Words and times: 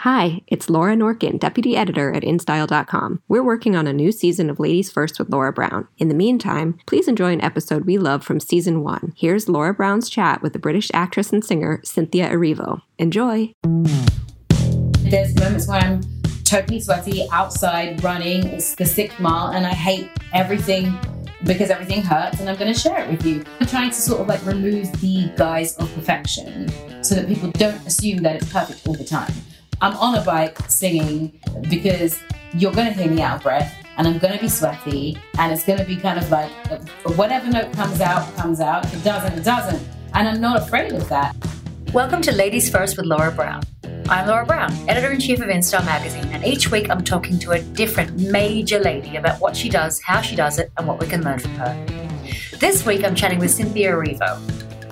Hi, 0.00 0.42
it's 0.46 0.68
Laura 0.68 0.94
Norkin, 0.94 1.38
Deputy 1.38 1.74
Editor 1.74 2.12
at 2.12 2.22
InStyle.com. 2.22 3.22
We're 3.28 3.42
working 3.42 3.74
on 3.74 3.86
a 3.86 3.94
new 3.94 4.12
season 4.12 4.50
of 4.50 4.60
Ladies 4.60 4.92
First 4.92 5.18
with 5.18 5.30
Laura 5.30 5.54
Brown. 5.54 5.88
In 5.96 6.08
the 6.08 6.14
meantime, 6.14 6.78
please 6.84 7.08
enjoy 7.08 7.32
an 7.32 7.40
episode 7.40 7.86
we 7.86 7.96
love 7.96 8.22
from 8.22 8.38
season 8.38 8.82
one. 8.82 9.14
Here's 9.16 9.48
Laura 9.48 9.72
Brown's 9.72 10.10
chat 10.10 10.42
with 10.42 10.52
the 10.52 10.58
British 10.58 10.90
actress 10.92 11.32
and 11.32 11.42
singer 11.42 11.80
Cynthia 11.82 12.28
Erivo. 12.30 12.82
Enjoy! 12.98 13.54
There's 15.00 15.34
moments 15.34 15.66
where 15.66 15.80
I'm 15.80 16.02
totally 16.44 16.80
sweaty 16.80 17.26
outside 17.32 18.04
running. 18.04 18.44
It's 18.48 18.74
the 18.74 18.84
sixth 18.84 19.18
mile, 19.18 19.52
and 19.52 19.66
I 19.66 19.72
hate 19.72 20.10
everything 20.34 20.94
because 21.44 21.70
everything 21.70 22.02
hurts, 22.02 22.38
and 22.38 22.50
I'm 22.50 22.56
going 22.56 22.72
to 22.72 22.78
share 22.78 22.98
it 23.02 23.10
with 23.10 23.24
you. 23.24 23.42
I'm 23.60 23.66
trying 23.66 23.88
to 23.88 23.96
sort 23.96 24.20
of 24.20 24.28
like 24.28 24.44
remove 24.44 24.92
the 25.00 25.32
guise 25.38 25.74
of 25.78 25.90
perfection 25.94 26.68
so 27.02 27.14
that 27.14 27.28
people 27.28 27.50
don't 27.52 27.84
assume 27.86 28.18
that 28.24 28.36
it's 28.36 28.52
perfect 28.52 28.86
all 28.86 28.94
the 28.94 29.02
time. 29.02 29.32
I'm 29.82 29.94
on 29.98 30.14
a 30.14 30.22
bike 30.24 30.58
singing 30.70 31.38
because 31.68 32.18
you're 32.54 32.72
going 32.72 32.86
to 32.86 32.94
hear 32.94 33.10
me 33.10 33.20
out 33.20 33.36
of 33.36 33.42
breath 33.42 33.74
and 33.98 34.08
I'm 34.08 34.16
going 34.16 34.32
to 34.32 34.40
be 34.40 34.48
sweaty 34.48 35.18
and 35.38 35.52
it's 35.52 35.64
going 35.64 35.78
to 35.78 35.84
be 35.84 35.96
kind 35.96 36.18
of 36.18 36.30
like 36.30 36.50
whatever 37.14 37.50
note 37.50 37.74
comes 37.74 38.00
out, 38.00 38.34
comes 38.36 38.60
out. 38.60 38.90
It 38.94 39.04
doesn't, 39.04 39.38
it 39.38 39.44
doesn't. 39.44 39.86
And 40.14 40.28
I'm 40.28 40.40
not 40.40 40.62
afraid 40.62 40.92
of 40.92 41.06
that. 41.10 41.36
Welcome 41.92 42.22
to 42.22 42.32
Ladies 42.32 42.70
First 42.70 42.96
with 42.96 43.04
Laura 43.04 43.30
Brown. 43.30 43.64
I'm 44.08 44.26
Laura 44.26 44.46
Brown, 44.46 44.72
editor 44.88 45.10
in 45.10 45.20
chief 45.20 45.40
of 45.40 45.48
InStyle 45.48 45.84
magazine, 45.84 46.24
and 46.32 46.42
each 46.42 46.70
week 46.70 46.88
I'm 46.88 47.04
talking 47.04 47.38
to 47.40 47.50
a 47.50 47.60
different 47.60 48.18
major 48.18 48.78
lady 48.78 49.16
about 49.16 49.42
what 49.42 49.54
she 49.54 49.68
does, 49.68 50.00
how 50.00 50.22
she 50.22 50.36
does 50.36 50.58
it, 50.58 50.72
and 50.78 50.86
what 50.86 51.00
we 51.00 51.06
can 51.06 51.22
learn 51.22 51.38
from 51.38 51.54
her. 51.56 51.86
This 52.58 52.86
week 52.86 53.04
I'm 53.04 53.14
chatting 53.14 53.40
with 53.40 53.50
Cynthia 53.50 53.92
Erivo. 53.92 54.38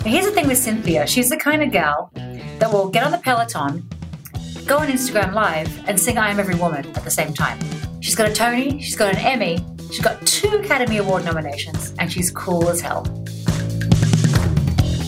Here's 0.02 0.27
the 0.27 0.32
thing 0.32 0.46
with 0.46 0.58
Cynthia 0.58 1.06
she's 1.06 1.30
the 1.30 1.38
kind 1.38 1.62
of 1.62 1.72
gal 1.72 2.10
that 2.58 2.70
will 2.70 2.90
get 2.90 3.02
on 3.02 3.12
the 3.12 3.18
Peloton, 3.18 3.88
go 4.66 4.78
on 4.78 4.88
Instagram 4.88 5.34
Live, 5.34 5.88
and 5.88 5.98
sing 6.00 6.16
I 6.16 6.30
Am 6.30 6.40
Every 6.40 6.54
Woman 6.54 6.86
at 6.96 7.04
the 7.04 7.10
same 7.10 7.34
time. 7.34 7.58
She's 8.00 8.14
got 8.14 8.28
a 8.28 8.32
Tony, 8.32 8.80
she's 8.80 8.96
got 8.96 9.12
an 9.12 9.18
Emmy, 9.18 9.58
she's 9.88 10.00
got 10.00 10.24
two 10.26 10.48
Academy 10.56 10.98
Award 10.98 11.24
nominations, 11.24 11.94
and 11.98 12.10
she's 12.10 12.30
cool 12.30 12.68
as 12.68 12.80
hell. 12.80 13.02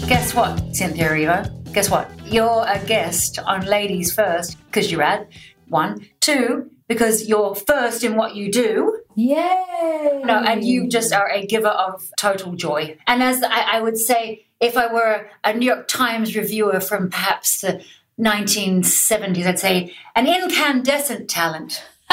Guess 0.08 0.34
what, 0.34 0.74
Cynthia 0.74 1.08
Erivo? 1.08 1.72
Guess 1.72 1.90
what? 1.90 2.10
You're 2.26 2.64
a 2.66 2.78
guest 2.86 3.38
on 3.38 3.66
Ladies 3.66 4.12
First 4.14 4.56
because 4.66 4.92
you're 4.92 5.02
at 5.02 5.28
one. 5.68 6.06
Two, 6.20 6.70
because 6.86 7.26
you're 7.26 7.54
first 7.54 8.04
in 8.04 8.16
what 8.16 8.34
you 8.34 8.52
do. 8.52 9.00
Yay! 9.16 10.22
No, 10.24 10.38
and 10.38 10.64
you 10.64 10.88
just 10.88 11.12
are 11.12 11.30
a 11.30 11.46
giver 11.46 11.68
of 11.68 12.08
total 12.18 12.54
joy. 12.54 12.98
And 13.06 13.22
as 13.22 13.42
I, 13.42 13.76
I 13.76 13.80
would 13.80 13.98
say, 13.98 14.46
if 14.60 14.76
I 14.76 14.92
were 14.92 15.28
a 15.44 15.54
New 15.54 15.66
York 15.66 15.88
Times 15.88 16.36
reviewer 16.36 16.80
from 16.80 17.10
perhaps 17.10 17.62
the 17.62 17.82
1970s, 18.20 19.46
I'd 19.46 19.58
say 19.58 19.94
an 20.14 20.26
incandescent 20.26 21.28
talent. 21.28 21.84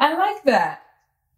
I 0.00 0.14
like 0.14 0.44
that. 0.44 0.82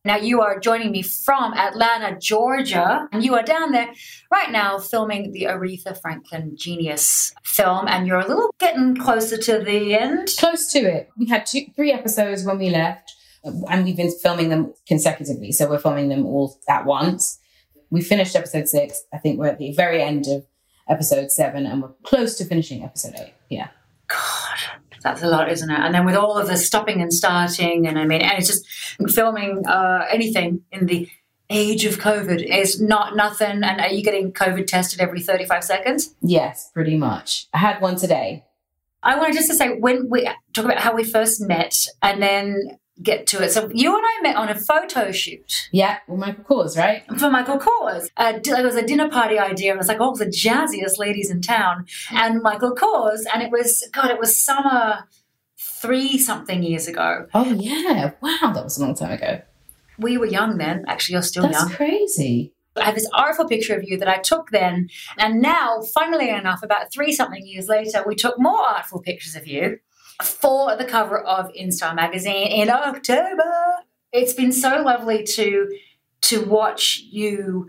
Now, 0.06 0.17
you 0.17 0.42
are 0.42 0.61
joining 0.61 0.92
me 0.92 1.00
from 1.00 1.55
Atlanta, 1.55 2.19
Georgia, 2.19 3.09
and 3.10 3.25
you 3.25 3.34
are 3.37 3.43
down 3.43 3.72
there 3.72 3.91
right 4.31 4.50
now 4.50 4.78
filming 4.78 5.33
the 5.33 5.44
Aretha 5.44 5.99
Franklin 5.99 6.56
Genius 6.59 7.33
film, 7.43 7.88
and 7.88 8.06
you're 8.06 8.19
a 8.19 8.28
little 8.28 8.54
getting 8.60 8.97
closer 8.97 9.38
to 9.38 9.60
the 9.60 9.94
end. 9.94 10.28
Close 10.38 10.71
to 10.72 10.81
it. 10.81 11.09
We 11.19 11.27
had 11.27 11.47
two, 11.47 11.62
three 11.75 11.91
episodes 11.91 12.44
when 12.44 12.59
we 12.59 12.69
left, 12.69 13.15
and 13.44 13.84
we've 13.84 13.97
been 13.97 14.12
filming 14.22 14.50
them 14.50 14.75
consecutively. 14.87 15.53
So 15.53 15.71
we're 15.71 15.78
filming 15.78 16.10
them 16.10 16.27
all 16.27 16.59
at 16.69 16.84
once. 16.84 17.38
We 17.88 18.03
finished 18.03 18.37
episode 18.37 18.69
six. 18.69 19.04
I 19.12 19.19
think 19.19 19.38
we're 19.38 19.49
at 19.49 19.59
the 19.59 19.72
very 19.72 20.03
end 20.03 20.27
of 20.27 20.44
episode 20.88 21.31
seven, 21.31 21.65
and 21.65 21.83
we're 21.83 21.93
close 22.03 22.37
to 22.37 22.44
finishing 22.44 22.84
episode 22.84 23.15
eight. 23.16 23.34
Yeah. 23.49 23.69
God, 24.09 24.59
that's 25.03 25.22
a 25.22 25.27
lot, 25.27 25.50
isn't 25.50 25.71
it? 25.71 25.78
And 25.78 25.94
then 25.94 26.05
with 26.05 26.15
all 26.15 26.37
of 26.37 26.49
the 26.49 26.56
stopping 26.56 27.00
and 27.00 27.12
starting, 27.12 27.87
and 27.87 27.99
I 27.99 28.05
mean, 28.05 28.22
and 28.22 28.38
it's 28.38 28.49
just 28.49 28.66
filming 29.15 29.66
uh, 29.66 30.06
anything 30.10 30.62
in 30.72 30.87
the 30.87 31.09
age 31.50 31.84
of 31.84 31.99
COVID 31.99 32.43
is 32.44 32.81
not 32.81 33.16
nothing. 33.16 33.62
And 33.62 33.81
are 33.81 33.88
you 33.88 34.03
getting 34.03 34.33
COVID 34.33 34.66
tested 34.66 35.00
every 35.00 35.21
35 35.21 35.65
seconds? 35.65 36.15
Yes, 36.22 36.71
pretty 36.72 36.97
much. 36.97 37.49
I 37.53 37.59
had 37.59 37.81
one 37.81 37.97
today. 37.97 38.44
I 39.03 39.19
wanted 39.19 39.34
just 39.34 39.50
to 39.50 39.54
say 39.54 39.78
when 39.78 40.09
we 40.09 40.28
talk 40.54 40.65
about 40.65 40.78
how 40.78 40.94
we 40.94 41.04
first 41.04 41.41
met 41.41 41.77
and 42.03 42.22
then 42.22 42.78
get 43.03 43.27
to 43.28 43.43
it. 43.43 43.50
So 43.50 43.71
you 43.72 43.97
and 43.97 44.05
I 44.05 44.22
met 44.22 44.37
on 44.37 44.49
a 44.49 44.55
photo 44.55 45.10
shoot. 45.10 45.69
Yeah, 45.72 45.99
with 46.06 46.21
Michael 46.21 46.44
Kors, 46.44 46.77
right? 46.77 47.03
For 47.19 47.31
Michael 47.31 47.59
Kors. 47.59 48.09
Uh, 48.16 48.38
it 48.43 48.65
was 48.65 48.77
a 48.77 48.87
dinner 48.87 49.09
party 49.09 49.38
idea. 49.38 49.71
And 49.71 49.77
it 49.77 49.81
was 49.81 49.88
like 49.88 50.00
all 50.00 50.15
the 50.15 50.27
jazziest 50.27 50.99
ladies 50.99 51.31
in 51.31 51.41
town 51.41 51.87
and 52.10 52.43
Michael 52.43 52.75
Kors. 52.75 53.25
And 53.33 53.43
it 53.43 53.50
was, 53.50 53.88
God, 53.93 54.10
it 54.10 54.19
was 54.19 54.38
summer 54.38 55.09
three 55.59 56.19
something 56.19 56.62
years 56.62 56.87
ago. 56.87 57.27
Oh, 57.34 57.53
yeah. 57.53 58.12
Wow, 58.21 58.53
that 58.54 58.65
was 58.65 58.78
a 58.78 58.83
long 58.83 58.94
time 58.94 59.12
ago. 59.12 59.43
We 59.99 60.16
were 60.16 60.27
young 60.27 60.59
then. 60.59 60.84
Actually, 60.88 61.15
you're 61.15 61.22
still 61.22 61.44
young. 61.44 61.53
That's 61.53 61.69
young. 61.69 61.77
crazy. 61.77 62.53
I 62.77 62.87
have 62.87 62.97
this 62.97 63.09
artful 63.12 63.47
picture 63.47 63.77
of 63.77 63.84
you 63.84 63.97
that 63.99 64.09
I 64.09 64.19
took 64.19 64.50
then. 64.50 64.88
And 65.16 65.41
now, 65.41 65.81
funnily 65.94 66.28
enough, 66.31 66.62
about 66.62 66.93
three 66.93 67.12
something 67.12 67.47
years 67.47 67.69
later, 67.69 68.03
we 68.04 68.16
took 68.16 68.34
more 68.38 68.60
artful 68.69 69.00
pictures 69.00 69.37
of 69.37 69.47
you 69.47 69.78
for 70.22 70.76
the 70.76 70.84
cover 70.84 71.20
of 71.20 71.50
InStyle 71.52 71.94
magazine 71.94 72.48
in 72.48 72.70
October. 72.70 73.52
It's 74.12 74.32
been 74.32 74.52
so 74.52 74.82
lovely 74.82 75.25
to 75.25 75.70
to 76.22 76.44
watch 76.44 77.00
you. 77.10 77.69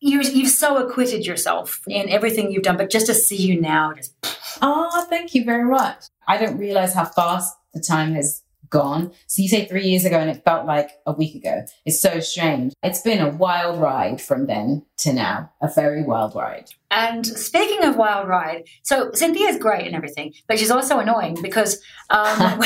You 0.00 0.20
you've 0.22 0.50
so 0.50 0.76
acquitted 0.78 1.26
yourself 1.26 1.80
in 1.88 2.08
everything 2.08 2.50
you've 2.50 2.62
done, 2.62 2.76
but 2.76 2.90
just 2.90 3.06
to 3.06 3.14
see 3.14 3.36
you 3.36 3.60
now, 3.60 3.92
just 3.94 4.14
Oh, 4.62 5.06
thank 5.08 5.34
you 5.34 5.44
very 5.44 5.64
much. 5.64 6.04
I 6.26 6.36
don't 6.36 6.58
realize 6.58 6.94
how 6.94 7.06
fast 7.06 7.56
the 7.72 7.80
time 7.80 8.14
has 8.14 8.42
gone. 8.70 9.12
So 9.26 9.42
you 9.42 9.48
say 9.48 9.66
three 9.66 9.86
years 9.86 10.04
ago 10.04 10.18
and 10.18 10.30
it 10.30 10.44
felt 10.44 10.66
like 10.66 10.90
a 11.06 11.12
week 11.12 11.34
ago. 11.34 11.64
It's 11.84 12.00
so 12.00 12.20
strange. 12.20 12.72
It's 12.82 13.02
been 13.02 13.20
a 13.20 13.30
wild 13.30 13.80
ride 13.80 14.20
from 14.20 14.46
then 14.46 14.86
to 14.98 15.12
now, 15.12 15.52
a 15.60 15.68
very 15.68 16.02
wild 16.02 16.34
ride. 16.34 16.70
And 16.90 17.26
speaking 17.26 17.84
of 17.84 17.96
wild 17.96 18.28
ride, 18.28 18.64
so 18.82 19.10
Cynthia's 19.12 19.58
great 19.58 19.86
and 19.86 19.94
everything, 19.94 20.32
but 20.48 20.58
she's 20.58 20.70
also 20.70 20.98
annoying 20.98 21.38
because 21.42 21.82
um, 22.10 22.38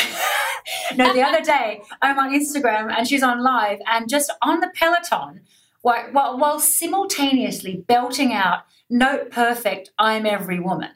no, 0.96 1.12
the 1.12 1.22
other 1.22 1.42
day 1.42 1.82
I'm 2.02 2.18
on 2.18 2.30
Instagram 2.30 2.92
and 2.96 3.08
she's 3.08 3.22
on 3.22 3.42
live 3.42 3.78
and 3.86 4.08
just 4.08 4.32
on 4.42 4.60
the 4.60 4.70
Peloton 4.74 5.40
while, 5.82 6.04
while, 6.12 6.38
while 6.38 6.60
simultaneously 6.60 7.84
belting 7.86 8.32
out 8.32 8.60
note 8.88 9.30
perfect, 9.30 9.90
I'm 9.98 10.24
every 10.26 10.60
woman. 10.60 10.90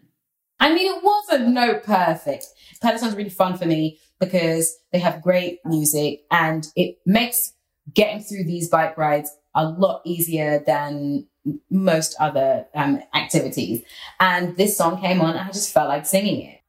I 0.60 0.74
mean, 0.74 0.96
it 0.96 1.02
wasn't 1.04 1.48
no 1.50 1.74
perfect. 1.74 2.46
Peloton's 2.80 3.14
really 3.14 3.30
fun 3.30 3.56
for 3.56 3.66
me 3.66 3.98
because 4.20 4.76
they 4.92 4.98
have 4.98 5.22
great 5.22 5.60
music 5.64 6.22
and 6.30 6.68
it 6.76 6.98
makes 7.06 7.52
getting 7.94 8.20
through 8.20 8.44
these 8.44 8.68
bike 8.68 8.96
rides 8.98 9.30
a 9.54 9.68
lot 9.68 10.02
easier 10.04 10.62
than 10.66 11.26
most 11.70 12.16
other 12.20 12.66
um, 12.74 13.00
activities. 13.14 13.82
And 14.20 14.56
this 14.56 14.76
song 14.76 15.00
came 15.00 15.20
on, 15.20 15.30
and 15.30 15.48
I 15.48 15.50
just 15.50 15.72
felt 15.72 15.88
like 15.88 16.06
singing 16.06 16.42
it. 16.42 16.60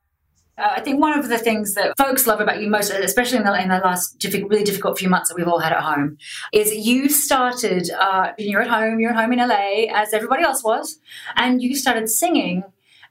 Uh, 0.57 0.73
I 0.75 0.81
think 0.81 0.99
one 0.99 1.17
of 1.17 1.29
the 1.29 1.37
things 1.37 1.73
that 1.75 1.93
folks 1.97 2.27
love 2.27 2.41
about 2.41 2.61
you 2.61 2.69
most, 2.69 2.89
especially 2.89 3.37
in 3.37 3.43
the, 3.45 3.61
in 3.61 3.69
the 3.69 3.77
last 3.77 4.19
difficult, 4.19 4.51
really 4.51 4.63
difficult 4.63 4.99
few 4.99 5.09
months 5.09 5.29
that 5.29 5.35
we've 5.35 5.47
all 5.47 5.59
had 5.59 5.71
at 5.71 5.81
home, 5.81 6.17
is 6.51 6.73
you 6.73 7.07
started, 7.07 7.89
uh, 7.91 8.33
you're 8.37 8.61
at 8.61 8.69
home, 8.69 8.99
you're 8.99 9.11
at 9.11 9.15
home 9.15 9.31
in 9.31 9.39
LA, 9.39 9.85
as 9.93 10.13
everybody 10.13 10.43
else 10.43 10.63
was, 10.63 10.99
and 11.35 11.61
you 11.61 11.75
started 11.75 12.09
singing 12.09 12.63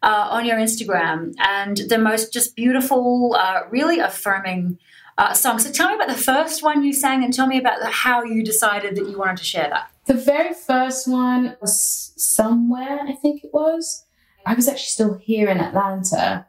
uh, 0.02 0.28
on 0.30 0.44
your 0.44 0.56
Instagram 0.56 1.34
and 1.38 1.78
the 1.88 1.98
most 1.98 2.32
just 2.32 2.54
beautiful, 2.54 3.36
uh, 3.38 3.62
really 3.70 3.98
affirming 3.98 4.78
uh, 5.18 5.32
song. 5.32 5.58
So 5.58 5.70
tell 5.70 5.88
me 5.88 5.96
about 5.96 6.08
the 6.08 6.14
first 6.14 6.62
one 6.62 6.84
you 6.84 6.92
sang 6.92 7.24
and 7.24 7.34
tell 7.34 7.46
me 7.46 7.58
about 7.58 7.82
how 7.90 8.22
you 8.22 8.44
decided 8.44 8.94
that 8.96 9.08
you 9.08 9.18
wanted 9.18 9.38
to 9.38 9.44
share 9.44 9.68
that. 9.68 9.90
The 10.06 10.14
very 10.14 10.54
first 10.54 11.08
one 11.08 11.56
was 11.60 12.12
somewhere, 12.16 13.00
I 13.00 13.12
think 13.12 13.44
it 13.44 13.50
was. 13.52 14.04
I 14.46 14.54
was 14.54 14.68
actually 14.68 14.86
still 14.86 15.14
here 15.14 15.48
in 15.48 15.60
Atlanta 15.60 16.46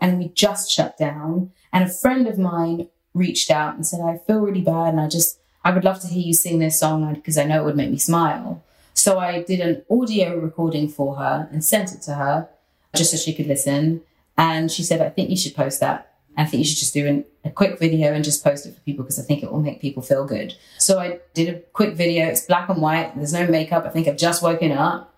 and 0.00 0.18
we 0.18 0.28
just 0.28 0.70
shut 0.70 0.98
down. 0.98 1.52
And 1.72 1.84
a 1.84 1.92
friend 1.92 2.28
of 2.28 2.38
mine 2.38 2.88
reached 3.14 3.50
out 3.50 3.74
and 3.74 3.86
said, 3.86 4.00
I 4.00 4.18
feel 4.26 4.40
really 4.40 4.60
bad 4.60 4.90
and 4.90 5.00
I 5.00 5.08
just, 5.08 5.38
I 5.64 5.72
would 5.72 5.84
love 5.84 6.00
to 6.00 6.06
hear 6.06 6.22
you 6.22 6.34
sing 6.34 6.58
this 6.58 6.78
song 6.78 7.12
because 7.14 7.38
I 7.38 7.44
know 7.44 7.62
it 7.62 7.64
would 7.64 7.76
make 7.76 7.90
me 7.90 7.98
smile. 7.98 8.62
So 8.94 9.18
I 9.18 9.42
did 9.42 9.60
an 9.60 9.82
audio 9.90 10.36
recording 10.36 10.88
for 10.88 11.16
her 11.16 11.48
and 11.50 11.64
sent 11.64 11.92
it 11.92 12.02
to 12.02 12.14
her 12.14 12.48
just 12.94 13.10
so 13.10 13.16
she 13.16 13.34
could 13.34 13.46
listen. 13.46 14.02
And 14.36 14.70
she 14.70 14.82
said, 14.82 15.00
I 15.00 15.10
think 15.10 15.30
you 15.30 15.36
should 15.36 15.54
post 15.54 15.80
that 15.80 16.12
I 16.36 16.44
think 16.44 16.60
you 16.60 16.64
should 16.64 16.78
just 16.78 16.94
do 16.94 17.06
an, 17.06 17.24
a 17.44 17.50
quick 17.50 17.78
video 17.78 18.12
and 18.12 18.24
just 18.24 18.42
post 18.42 18.64
it 18.64 18.74
for 18.74 18.80
people 18.80 19.04
because 19.04 19.18
I 19.18 19.22
think 19.22 19.42
it 19.42 19.52
will 19.52 19.60
make 19.60 19.80
people 19.80 20.02
feel 20.02 20.24
good. 20.24 20.54
So 20.78 20.98
I 20.98 21.20
did 21.34 21.54
a 21.54 21.58
quick 21.72 21.94
video. 21.94 22.26
It's 22.26 22.46
black 22.46 22.68
and 22.68 22.80
white. 22.80 23.14
There's 23.14 23.32
no 23.32 23.46
makeup. 23.46 23.84
I 23.84 23.90
think 23.90 24.08
I've 24.08 24.16
just 24.16 24.42
woken 24.42 24.72
up 24.72 25.14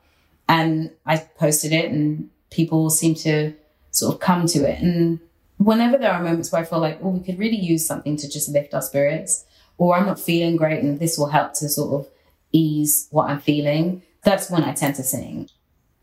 and 0.48 0.90
I 1.06 1.18
posted 1.18 1.72
it 1.72 1.90
and 1.90 2.30
people 2.50 2.90
seem 2.90 3.14
to 3.16 3.54
sort 3.92 4.14
of 4.14 4.20
come 4.20 4.46
to 4.46 4.68
it. 4.68 4.80
And 4.80 5.20
whenever 5.58 5.98
there 5.98 6.12
are 6.12 6.22
moments 6.22 6.50
where 6.50 6.62
I 6.62 6.64
feel 6.64 6.80
like, 6.80 6.98
oh, 7.00 7.10
we 7.10 7.24
could 7.24 7.38
really 7.38 7.60
use 7.60 7.86
something 7.86 8.16
to 8.16 8.28
just 8.28 8.48
lift 8.48 8.74
our 8.74 8.82
spirits 8.82 9.44
or 9.78 9.96
I'm 9.96 10.06
not 10.06 10.18
feeling 10.18 10.56
great 10.56 10.82
and 10.82 10.98
this 10.98 11.16
will 11.16 11.28
help 11.28 11.54
to 11.54 11.68
sort 11.68 12.00
of 12.00 12.10
ease 12.50 13.08
what 13.10 13.30
I'm 13.30 13.40
feeling, 13.40 14.02
that's 14.22 14.50
when 14.50 14.64
I 14.64 14.72
tend 14.72 14.96
to 14.96 15.02
sing. 15.02 15.48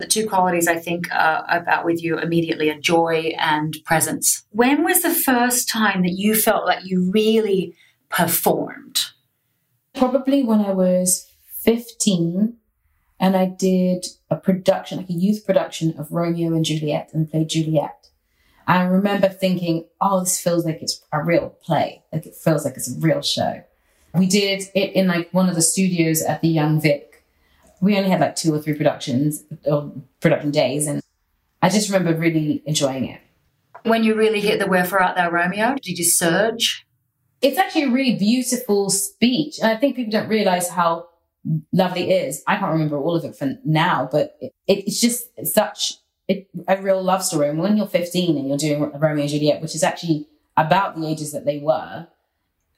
The 0.02 0.08
two 0.08 0.28
qualities 0.28 0.66
I 0.66 0.80
think 0.80 1.06
about 1.12 1.84
with 1.84 2.02
you 2.02 2.18
immediately 2.18 2.68
are 2.70 2.80
joy 2.80 3.36
and 3.38 3.76
presence. 3.84 4.42
When 4.50 4.82
was 4.82 5.02
the 5.02 5.14
first 5.14 5.68
time 5.68 6.02
that 6.02 6.14
you 6.14 6.34
felt 6.34 6.66
like 6.66 6.80
you 6.84 7.08
really 7.12 7.76
performed? 8.08 9.04
Probably 9.94 10.42
when 10.42 10.60
I 10.60 10.72
was 10.72 11.24
15 11.60 12.56
and 13.20 13.36
I 13.36 13.44
did 13.46 14.06
a 14.28 14.34
production, 14.34 14.98
like 14.98 15.08
a 15.08 15.12
youth 15.12 15.46
production 15.46 15.94
of 15.96 16.10
Romeo 16.10 16.52
and 16.52 16.64
Juliet 16.64 17.10
and 17.12 17.30
played 17.30 17.50
Juliet. 17.50 18.08
I 18.66 18.82
remember 18.82 19.28
thinking, 19.28 19.84
oh, 20.00 20.18
this 20.24 20.40
feels 20.40 20.64
like 20.64 20.82
it's 20.82 21.00
a 21.12 21.22
real 21.22 21.50
play. 21.62 22.02
Like 22.12 22.26
it 22.26 22.34
feels 22.34 22.64
like 22.64 22.74
it's 22.76 22.90
a 22.92 22.98
real 22.98 23.22
show. 23.22 23.62
We 24.14 24.26
did 24.26 24.64
it 24.74 24.94
in 24.94 25.06
like 25.06 25.32
one 25.32 25.48
of 25.48 25.54
the 25.54 25.62
studios 25.62 26.22
at 26.22 26.42
the 26.42 26.48
Young 26.48 26.80
Vic. 26.80 27.11
We 27.82 27.98
only 27.98 28.08
had 28.08 28.20
like 28.20 28.36
two 28.36 28.54
or 28.54 28.62
three 28.62 28.74
productions 28.74 29.44
or 29.66 29.92
production 30.20 30.52
days. 30.52 30.86
And 30.86 31.02
I 31.60 31.68
just 31.68 31.90
remember 31.90 32.18
really 32.18 32.62
enjoying 32.64 33.06
it. 33.06 33.20
When 33.82 34.04
you 34.04 34.14
really 34.14 34.40
hit 34.40 34.60
the 34.60 34.68
wherefore 34.68 35.02
art 35.02 35.16
thou 35.16 35.30
Romeo, 35.30 35.74
did 35.82 35.98
you 35.98 36.04
surge? 36.04 36.86
It's 37.42 37.58
actually 37.58 37.82
a 37.82 37.90
really 37.90 38.16
beautiful 38.16 38.88
speech. 38.88 39.58
And 39.60 39.68
I 39.68 39.76
think 39.76 39.96
people 39.96 40.12
don't 40.12 40.28
realize 40.28 40.68
how 40.68 41.08
lovely 41.72 42.08
it 42.10 42.28
is. 42.28 42.42
I 42.46 42.56
can't 42.56 42.72
remember 42.72 42.96
all 42.96 43.16
of 43.16 43.24
it 43.24 43.34
for 43.34 43.58
now, 43.64 44.08
but 44.10 44.36
it, 44.40 44.52
it's 44.68 45.00
just 45.00 45.28
such 45.44 45.94
it, 46.28 46.48
a 46.68 46.80
real 46.80 47.02
love 47.02 47.24
story. 47.24 47.48
And 47.48 47.58
when 47.58 47.76
you're 47.76 47.88
15 47.88 48.36
and 48.38 48.48
you're 48.48 48.58
doing 48.58 48.80
Romeo 48.80 49.22
and 49.22 49.28
Juliet, 49.28 49.60
which 49.60 49.74
is 49.74 49.82
actually 49.82 50.28
about 50.56 50.94
the 50.94 51.04
ages 51.06 51.32
that 51.32 51.44
they 51.44 51.58
were, 51.58 52.06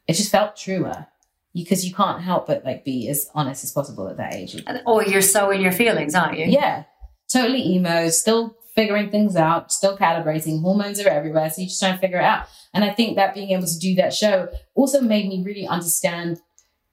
it 0.07 0.15
just 0.15 0.31
felt 0.31 0.57
truer 0.57 1.09
because 1.55 1.87
you 1.87 1.95
can't 1.95 2.21
help 2.21 2.49
but 2.49 2.65
like 2.65 2.85
be 2.85 3.09
as 3.09 3.31
honest 3.35 3.65
as 3.65 3.71
possible 3.71 4.09
at 4.09 4.17
that 4.17 4.35
age. 4.35 4.63
Or 4.87 5.05
you're 5.05 5.23
so 5.23 5.51
in 5.51 5.61
your 5.61 5.73
feelings, 5.73 6.15
aren't 6.15 6.39
you? 6.39 6.47
Yeah, 6.47 6.85
totally 7.33 7.63
emo, 7.63 8.09
still 8.09 8.57
figuring 8.75 9.11
things 9.11 9.37
out, 9.37 9.73
still 9.73 9.97
calibrating. 9.97 10.61
Hormones 10.61 11.01
are 11.01 11.09
everywhere, 11.09 11.49
so 11.49 11.61
you're 11.61 11.69
just 11.69 11.81
trying 11.81 11.95
to 11.95 12.01
figure 12.01 12.19
it 12.19 12.25
out. 12.25 12.49
And 12.75 12.83
I 12.83 12.91
think 12.91 13.17
that 13.17 13.35
being 13.35 13.51
able 13.51 13.67
to 13.67 13.79
do 13.79 13.95
that 13.95 14.13
show 14.13 14.49
also 14.75 15.01
made 15.01 15.29
me 15.29 15.43
really 15.45 15.67
understand 15.67 16.41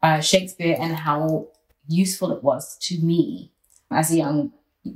uh, 0.04 0.22
Shakespeare 0.22 0.78
and 0.80 0.96
how 0.96 1.48
useful 1.88 2.31
it 2.31 2.44
was 2.44 2.78
to 2.81 3.00
me 3.00 3.52
as 3.90 4.12
a 4.12 4.18
young 4.18 4.54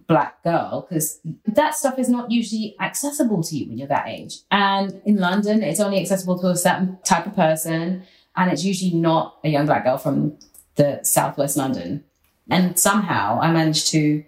black 0.07 0.43
girl 0.43 0.87
because 0.87 1.19
that 1.45 1.75
stuff 1.75 1.99
is 1.99 2.09
not 2.09 2.31
usually 2.31 2.75
accessible 2.79 3.43
to 3.43 3.55
you 3.55 3.67
when 3.67 3.77
you're 3.77 3.87
that 3.87 4.07
age. 4.07 4.39
And 4.51 5.01
in 5.05 5.17
London, 5.17 5.61
it's 5.63 5.79
only 5.79 5.99
accessible 5.99 6.39
to 6.39 6.47
a 6.47 6.55
certain 6.55 6.97
type 7.03 7.27
of 7.27 7.35
person, 7.35 8.03
and 8.35 8.51
it's 8.51 8.63
usually 8.63 8.93
not 8.93 9.37
a 9.43 9.49
young 9.49 9.65
black 9.65 9.83
girl 9.83 9.97
from 9.97 10.37
the 10.75 11.03
southwest 11.03 11.57
London. 11.57 12.03
And 12.49 12.77
somehow 12.77 13.39
I 13.41 13.51
managed 13.51 13.87
to 13.91 14.23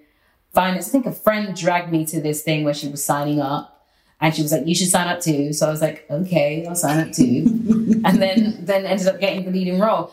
find 0.53 0.75
it. 0.75 0.79
I 0.79 0.81
think 0.83 1.05
a 1.05 1.11
friend 1.11 1.55
dragged 1.55 1.91
me 1.91 2.05
to 2.07 2.21
this 2.21 2.41
thing 2.41 2.63
where 2.63 2.73
she 2.73 2.87
was 2.87 3.03
signing 3.03 3.39
up. 3.39 3.73
And 4.19 4.33
she 4.33 4.41
was 4.41 4.51
like, 4.51 4.65
"You 4.65 4.73
should 4.73 4.87
sign 4.87 5.07
up 5.07 5.19
too." 5.19 5.53
So 5.53 5.67
I 5.67 5.69
was 5.69 5.81
like, 5.81 6.07
"Okay, 6.09 6.65
I'll 6.65 6.73
sign 6.73 7.07
up 7.07 7.13
too." 7.13 7.45
and 8.03 8.19
then 8.19 8.57
then 8.65 8.85
ended 8.85 9.07
up 9.07 9.19
getting 9.19 9.45
the 9.45 9.51
leading 9.51 9.79
role. 9.79 10.11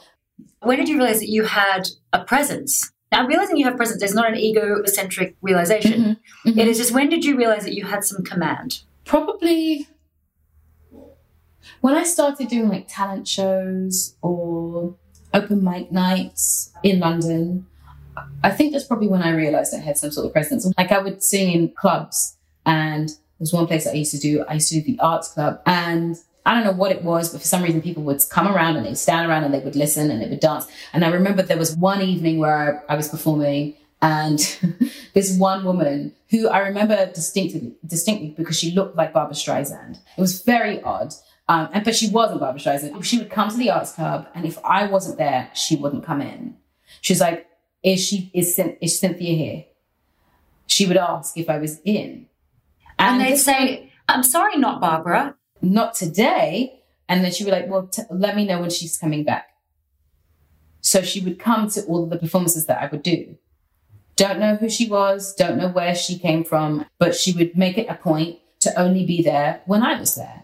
When 0.61 0.79
did 0.79 0.91
you 0.91 0.99
realize 0.99 1.21
that 1.21 1.31
you 1.31 1.45
had 1.45 1.89
a 2.13 2.23
presence? 2.23 2.93
Now, 3.11 3.27
realizing 3.27 3.57
you 3.57 3.65
have 3.65 3.77
presence 3.77 4.03
is 4.03 4.15
not 4.15 4.29
an 4.29 4.37
egocentric 4.37 5.37
realization. 5.41 5.93
Mm-hmm. 5.93 6.49
Mm-hmm. 6.51 6.59
It 6.59 6.69
is 6.69 6.77
just 6.77 6.93
when 6.93 7.09
did 7.09 7.25
you 7.25 7.37
realize 7.37 7.65
that 7.65 7.75
you 7.75 7.85
had 7.85 8.05
some 8.05 8.25
command? 8.25 8.83
Probably 9.07 9.87
when 11.81 11.95
I 11.95 12.05
started 12.05 12.49
doing 12.49 12.69
like 12.69 12.87
talent 12.89 13.29
shows 13.29 14.17
or 14.23 14.95
open 15.35 15.63
mic 15.63 15.93
nights 15.93 16.73
in 16.83 17.01
London. 17.01 17.67
I 18.45 18.51
think 18.51 18.73
that's 18.73 18.85
probably 18.85 19.09
when 19.09 19.23
I 19.23 19.31
realized 19.31 19.75
I 19.75 19.79
had 19.79 19.99
some 19.99 20.13
sort 20.13 20.27
of 20.27 20.33
presence. 20.33 20.71
Like 20.79 20.93
I 20.93 20.99
would 20.99 21.23
sing 21.23 21.53
in 21.53 21.71
clubs 21.71 22.37
and 22.65 23.11
there's 23.39 23.53
one 23.53 23.67
place 23.67 23.87
I 23.87 23.93
used 23.93 24.13
to 24.13 24.19
do, 24.19 24.45
I 24.49 24.55
used 24.55 24.69
to 24.69 24.77
do 24.77 24.83
the 24.83 24.99
arts 25.01 25.29
club 25.33 25.61
and 25.67 26.17
I 26.47 26.55
don't 26.55 26.65
know 26.65 26.73
what 26.73 26.93
it 26.93 27.03
was, 27.03 27.31
but 27.31 27.41
for 27.41 27.47
some 27.47 27.63
reason 27.63 27.83
people 27.83 28.03
would 28.05 28.23
come 28.31 28.47
around 28.47 28.77
and 28.77 28.87
they'd 28.87 28.99
stand 28.99 29.29
around 29.29 29.45
and 29.45 29.53
they 29.53 29.59
would 29.59 29.77
listen 29.77 30.11
and 30.11 30.23
they 30.23 30.29
would 30.29 30.41
dance. 30.41 30.67
And 30.93 31.05
I 31.05 31.09
remember 31.09 31.43
there 31.43 31.59
was 31.59 31.77
one 31.77 32.01
evening 32.03 32.39
where 32.39 32.85
I, 32.89 32.93
I 32.93 32.97
was 32.97 33.09
performing 33.09 33.75
and 34.03 34.39
this 35.15 35.37
one 35.37 35.65
woman 35.65 36.15
who 36.31 36.49
I 36.49 36.59
remember 36.59 37.07
distinctly, 37.07 37.75
distinctly 37.87 38.35
because 38.37 38.59
she 38.59 38.73
looked 38.73 38.97
like 38.97 39.15
Barbra 39.15 39.35
Streisand. 39.35 39.99
It 40.17 40.21
was 40.21 40.43
very 40.43 40.83
odd. 40.83 41.15
Um, 41.49 41.69
and 41.73 41.85
but 41.85 41.95
she 41.95 42.09
wasn't 42.09 42.41
Barbra 42.41 42.61
Streisand. 42.61 43.05
She 43.05 43.19
would 43.19 43.31
come 43.31 43.51
to 43.51 43.57
the 43.57 43.71
arts 43.71 43.93
club, 43.93 44.29
and 44.35 44.47
if 44.47 44.59
I 44.65 44.87
wasn't 44.87 45.19
there, 45.19 45.51
she 45.55 45.77
wouldn't 45.77 46.05
come 46.05 46.23
in. 46.23 46.57
She's 47.01 47.21
like, 47.21 47.47
"Is 47.83 48.03
she? 48.03 48.31
Is, 48.33 48.59
is 48.81 48.99
Cynthia 48.99 49.37
here?" 49.37 49.65
She 50.67 50.87
would 50.87 50.97
ask 50.97 51.37
if 51.37 51.51
I 51.51 51.59
was 51.59 51.81
in, 51.85 52.27
and, 52.99 53.21
and 53.21 53.21
they'd 53.21 53.37
say, 53.37 53.93
"I'm 54.09 54.23
sorry, 54.23 54.57
not 54.57 54.81
Barbara." 54.81 55.37
not 55.65 55.95
today. 55.95 56.81
And 57.09 57.25
then 57.25 57.33
she 57.33 57.45
would 57.45 57.51
be 57.51 57.57
like, 57.57 57.71
well, 57.71 57.87
t- 57.87 58.03
let 58.11 58.37
me 58.37 58.47
know 58.47 58.61
when 58.61 58.71
she's 58.71 58.99
coming 58.99 59.25
back. 59.25 59.49
So 60.81 61.03
she 61.03 61.21
would 61.21 61.39
come 61.39 61.69
to 61.71 61.83
all 61.85 62.05
of 62.05 62.11
the 62.11 62.19
performances 62.19 62.67
that 62.67 62.83
I 62.83 62.87
would 62.87 63.03
do. 63.03 63.37
Don't 64.17 64.39
know 64.39 64.57
who 64.57 64.71
she 64.71 64.89
was, 64.89 65.35
don't 65.35 65.59
know 65.59 65.69
where 65.69 65.95
she 65.95 66.19
came 66.19 66.45
from, 66.45 66.87
but 66.99 67.15
she 67.15 67.33
would 67.33 67.57
make 67.57 67.79
it 67.79 67.89
a 67.89 67.95
point 67.95 68.39
to 68.61 68.79
only 68.81 69.05
be 69.05 69.23
there 69.23 69.63
when 69.67 69.83
I 69.83 69.99
was 69.99 70.15
there. 70.15 70.44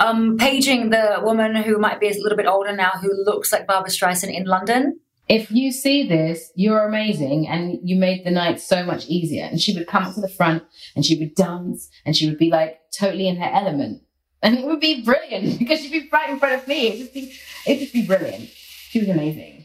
Um, 0.00 0.36
paging 0.36 0.90
the 0.90 1.20
woman 1.22 1.54
who 1.54 1.78
might 1.78 2.00
be 2.00 2.08
a 2.08 2.14
little 2.14 2.36
bit 2.36 2.46
older 2.46 2.74
now 2.74 2.90
who 3.00 3.10
looks 3.24 3.52
like 3.52 3.66
Barbra 3.66 3.90
Streisand 3.90 4.34
in 4.34 4.44
London. 4.44 4.98
If 5.28 5.50
you 5.50 5.72
see 5.72 6.06
this, 6.06 6.52
you're 6.54 6.86
amazing 6.86 7.48
and 7.48 7.78
you 7.82 7.96
made 7.96 8.24
the 8.24 8.30
night 8.30 8.60
so 8.60 8.84
much 8.84 9.06
easier. 9.06 9.44
And 9.44 9.60
she 9.60 9.74
would 9.74 9.86
come 9.86 10.02
up 10.02 10.14
to 10.14 10.20
the 10.20 10.28
front 10.28 10.64
and 10.94 11.04
she 11.04 11.18
would 11.18 11.34
dance 11.34 11.88
and 12.04 12.14
she 12.14 12.28
would 12.28 12.38
be 12.38 12.50
like 12.50 12.80
totally 12.92 13.28
in 13.28 13.36
her 13.36 13.50
element 13.50 14.02
and 14.44 14.58
it 14.58 14.66
would 14.66 14.78
be 14.78 15.02
brilliant 15.02 15.58
because 15.58 15.80
she'd 15.80 15.90
be 15.90 16.08
right 16.12 16.30
in 16.30 16.38
front 16.38 16.54
of 16.54 16.68
me. 16.68 16.88
It'd 16.88 17.00
just 17.00 17.14
be, 17.14 17.34
it'd 17.66 17.80
just 17.80 17.92
be 17.92 18.06
brilliant. 18.06 18.50
She 18.50 19.00
was 19.00 19.08
amazing. 19.08 19.64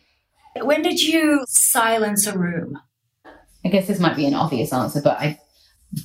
When 0.62 0.82
did 0.82 1.00
you 1.00 1.44
silence 1.48 2.26
a 2.26 2.38
room? 2.38 2.80
I 3.64 3.70
guess 3.70 3.88
this 3.88 4.00
might 4.00 4.16
be 4.16 4.26
an 4.26 4.34
obvious 4.34 4.74
answer, 4.74 5.02
but 5.04 5.20
I, 5.20 5.40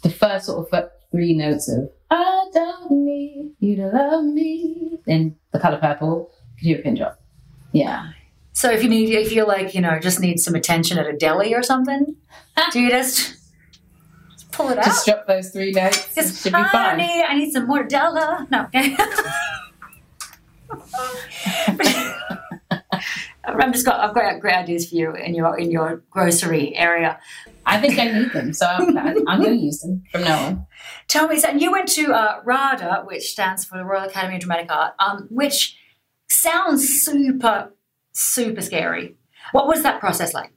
the 0.02 0.10
first 0.10 0.46
sort 0.46 0.66
of 0.66 0.90
three 1.14 1.34
notes 1.34 1.68
of 1.68 1.90
"I 2.10 2.46
don't 2.52 2.90
need 2.90 3.52
you 3.60 3.76
to 3.76 3.88
love 3.88 4.24
me" 4.24 4.98
in 5.06 5.36
the 5.52 5.60
color 5.60 5.78
purple, 5.78 6.30
could 6.58 6.66
you 6.66 6.76
a 6.76 6.78
pin 6.80 6.96
drop? 6.96 7.20
Yeah. 7.72 8.10
So 8.52 8.70
if 8.70 8.82
you 8.82 8.88
need, 8.88 9.14
if 9.14 9.32
you're 9.32 9.46
like, 9.46 9.74
you 9.74 9.80
know, 9.80 9.98
just 10.00 10.20
need 10.20 10.38
some 10.38 10.54
attention 10.54 10.98
at 10.98 11.06
a 11.06 11.12
deli 11.12 11.54
or 11.54 11.62
something, 11.62 12.16
do 12.72 12.80
you 12.80 12.90
just 12.90 13.36
pull 14.54 14.70
it 14.70 14.78
out. 14.78 14.84
Just 14.84 15.06
drop 15.06 15.26
those 15.26 15.50
three 15.50 15.72
notes. 15.72 16.14
Just 16.14 16.42
should 16.42 16.52
be 16.52 16.62
fine. 16.64 17.00
I 17.00 17.36
need 17.36 17.52
some 17.52 17.66
more 17.66 17.84
Della. 17.84 18.46
No, 18.50 18.66
okay. 23.48 23.58
I'm 23.58 23.72
just 23.72 23.84
got. 23.84 24.00
I've 24.00 24.14
got 24.14 24.40
great 24.40 24.54
ideas 24.54 24.88
for 24.88 24.96
you 24.96 25.14
in 25.14 25.34
your 25.34 25.58
in 25.58 25.70
your 25.70 26.02
grocery 26.10 26.74
area. 26.76 27.18
I 27.66 27.80
think 27.80 27.98
I 27.98 28.04
need 28.06 28.32
them, 28.32 28.52
so 28.52 28.66
I'm, 28.66 29.26
I'm 29.28 29.40
going 29.40 29.58
to 29.58 29.64
use 29.64 29.80
them 29.80 30.02
from 30.12 30.22
now 30.22 30.46
on. 30.46 30.66
Tell 31.08 31.28
me, 31.28 31.38
so 31.38 31.50
you 31.50 31.72
went 31.72 31.88
to 31.90 32.12
uh, 32.12 32.40
RADA, 32.44 33.04
which 33.06 33.30
stands 33.30 33.64
for 33.64 33.78
the 33.78 33.84
Royal 33.84 34.04
Academy 34.04 34.36
of 34.36 34.42
Dramatic 34.42 34.70
Art, 34.70 34.92
um, 34.98 35.26
which 35.30 35.76
sounds 36.28 36.86
super, 36.86 37.72
super 38.12 38.60
scary. 38.60 39.16
What 39.52 39.66
was 39.66 39.82
that 39.82 40.00
process 40.00 40.34
like? 40.34 40.52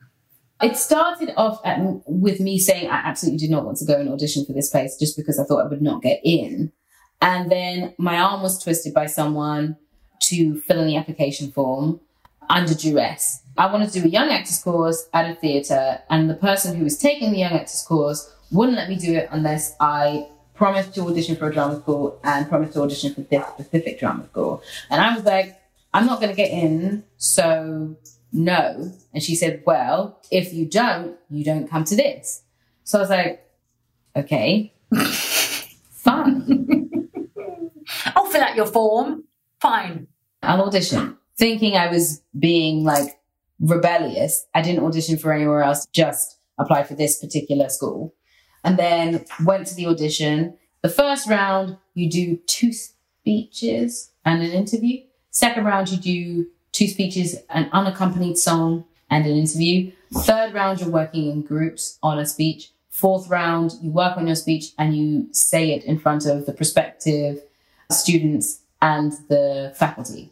It 0.62 0.76
started 0.76 1.34
off 1.38 1.62
at, 1.64 1.80
with 2.08 2.40
me 2.40 2.58
saying 2.58 2.90
I 2.90 2.96
absolutely 2.96 3.38
did 3.38 3.52
not 3.52 3.64
want 3.64 3.78
to 3.78 3.86
go 3.86 4.00
and 4.00 4.10
audition 4.10 4.44
for 4.46 4.54
this 4.54 4.70
place 4.70 4.98
just 4.98 5.16
because 5.16 5.40
I 5.40 5.44
thought 5.44 5.64
I 5.64 5.70
would 5.70 5.82
not 5.82 6.02
get 6.02 6.20
in. 6.24 6.72
And 7.22 7.52
then 7.52 7.94
my 7.98 8.20
arm 8.20 8.42
was 8.42 8.62
twisted 8.62 8.94
by 8.94 9.06
someone 9.06 9.78
to 10.24 10.60
fill 10.62 10.82
in 10.82 10.88
the 10.88 10.98
application 10.98 11.52
form 11.52 12.00
under 12.50 12.74
duress. 12.74 13.44
I 13.58 13.72
wanted 13.72 13.92
to 13.92 14.02
do 14.02 14.06
a 14.06 14.10
young 14.10 14.30
actors 14.30 14.60
course 14.60 15.10
at 15.14 15.30
a 15.30 15.36
theatre, 15.36 16.00
and 16.10 16.30
the 16.30 16.36
person 16.36 16.76
who 16.76 16.84
was 16.84 16.98
taking 16.98 17.32
the 17.32 17.40
young 17.40 17.54
actors 17.54 17.84
course 17.88 18.32
wouldn't 18.52 18.78
let 18.78 18.90
me 18.90 18.96
do 18.96 19.14
it 19.14 19.30
unless 19.32 19.76
I 19.80 20.28
promised 20.54 20.94
to 20.96 21.02
audition 21.02 21.36
for 21.36 21.50
a 21.50 21.54
drama 21.54 21.80
school 21.80 22.20
and 22.24 22.48
promised 22.50 22.74
to 22.74 22.82
audition 22.82 23.14
for 23.14 23.22
this 23.22 23.46
specific 23.48 24.00
drama 24.00 24.26
school. 24.26 24.62
And 24.90 25.02
I 25.02 25.16
was 25.16 25.24
like, 25.24 25.60
I'm 25.94 26.06
not 26.06 26.20
going 26.20 26.30
to 26.30 26.36
get 26.36 26.52
in, 26.52 27.04
so 27.18 27.96
no. 28.32 28.92
And 29.14 29.24
she 29.24 29.36
said, 29.36 29.64
well, 29.66 30.22
if 30.32 30.54
you 30.54 30.66
don't, 30.66 31.18
you 31.30 31.44
don't 31.44 31.70
come 31.70 31.84
to 31.86 31.96
this. 31.96 32.44
So 32.84 33.00
I 33.00 33.02
was 33.02 33.10
like, 33.10 33.50
okay, 34.16 34.74
fine. 35.92 37.10
oh, 38.16 38.30
fill 38.30 38.42
out 38.42 38.56
your 38.56 38.66
form. 38.66 39.24
Fine. 39.60 40.08
I'll 40.44 40.62
audition. 40.64 41.18
Thinking 41.38 41.76
I 41.76 41.88
was 41.88 42.22
being 42.38 42.84
like 42.84 43.20
rebellious, 43.60 44.46
I 44.56 44.62
didn't 44.62 44.84
audition 44.84 45.18
for 45.18 45.32
anywhere 45.32 45.62
else, 45.62 45.86
just 45.94 46.38
applied 46.58 46.88
for 46.88 46.96
this 46.96 47.20
particular 47.20 47.70
school. 47.70 48.14
And 48.64 48.78
then 48.78 49.24
went 49.44 49.68
to 49.68 49.76
the 49.76 49.86
audition. 49.86 50.58
The 50.82 50.90
first 50.90 51.30
round, 51.30 51.78
you 51.94 52.10
do 52.10 52.38
two 52.48 52.74
speeches 52.74 54.12
and 54.26 54.42
an 54.42 54.52
interview. 54.52 55.04
Second 55.32 55.66
round, 55.66 55.90
you 55.90 55.98
do 55.98 56.48
two 56.72 56.88
speeches, 56.88 57.36
an 57.50 57.70
unaccompanied 57.72 58.38
song, 58.38 58.86
and 59.10 59.26
an 59.26 59.38
interview. 59.38 59.92
Third 60.14 60.54
round, 60.54 60.80
you're 60.80 60.90
working 60.90 61.30
in 61.30 61.42
groups 61.44 61.98
on 62.02 62.20
a 62.20 62.26
speech. 62.26 62.72
Fourth 62.90 63.30
round, 63.30 63.74
you 63.82 63.92
work 63.92 64.18
on 64.18 64.26
your 64.26 64.36
speech 64.36 64.72
and 64.78 64.98
you 64.98 65.28
say 65.32 65.72
it 65.72 65.84
in 65.84 66.00
front 66.00 66.26
of 66.26 66.46
the 66.46 66.54
prospective 66.54 67.42
students 67.92 68.62
and 68.82 69.14
the 69.30 69.74
faculty. 69.76 70.32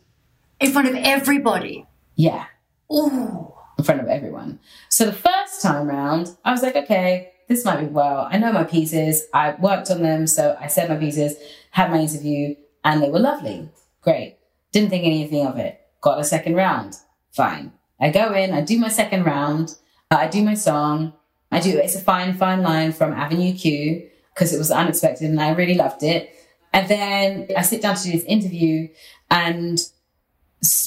In 0.65 0.71
front 0.71 0.87
of 0.87 0.95
everybody. 0.95 1.85
Yeah, 2.15 2.45
Ooh. 2.91 3.53
in 3.77 3.83
front 3.83 4.01
of 4.01 4.07
everyone. 4.07 4.59
So 4.89 5.05
the 5.05 5.13
first 5.13 5.61
time 5.61 5.87
round, 5.87 6.35
I 6.43 6.51
was 6.51 6.63
like, 6.63 6.75
okay, 6.75 7.33
this 7.47 7.63
might 7.63 7.81
be 7.81 7.85
well. 7.85 8.27
I 8.31 8.39
know 8.39 8.51
my 8.51 8.63
pieces. 8.63 9.27
I 9.31 9.53
worked 9.59 9.91
on 9.91 10.01
them. 10.01 10.25
So 10.25 10.57
I 10.59 10.65
said 10.65 10.89
my 10.89 10.95
pieces, 10.95 11.35
had 11.69 11.91
my 11.91 11.99
interview, 11.99 12.55
and 12.83 13.03
they 13.03 13.11
were 13.11 13.19
lovely. 13.19 13.69
Great. 14.01 14.37
Didn't 14.71 14.89
think 14.89 15.05
anything 15.05 15.45
of 15.45 15.59
it. 15.59 15.79
Got 16.01 16.19
a 16.19 16.23
second 16.23 16.55
round. 16.55 16.95
Fine. 17.29 17.71
I 17.99 18.09
go 18.09 18.33
in, 18.33 18.51
I 18.51 18.61
do 18.61 18.79
my 18.79 18.89
second 18.89 19.23
round, 19.23 19.75
uh, 20.09 20.15
I 20.15 20.27
do 20.27 20.43
my 20.43 20.55
song. 20.55 21.13
I 21.51 21.59
do 21.59 21.77
It's 21.77 21.95
a 21.95 21.99
Fine, 21.99 22.37
Fine 22.37 22.63
Line 22.63 22.91
from 22.91 23.13
Avenue 23.13 23.53
Q 23.53 24.09
because 24.33 24.51
it 24.51 24.57
was 24.57 24.71
unexpected 24.71 25.29
and 25.29 25.39
I 25.39 25.51
really 25.51 25.75
loved 25.75 26.01
it. 26.01 26.31
And 26.73 26.87
then 26.89 27.47
I 27.55 27.61
sit 27.61 27.83
down 27.83 27.95
to 27.95 28.03
do 28.03 28.11
this 28.11 28.23
interview, 28.23 28.89
and 29.29 29.79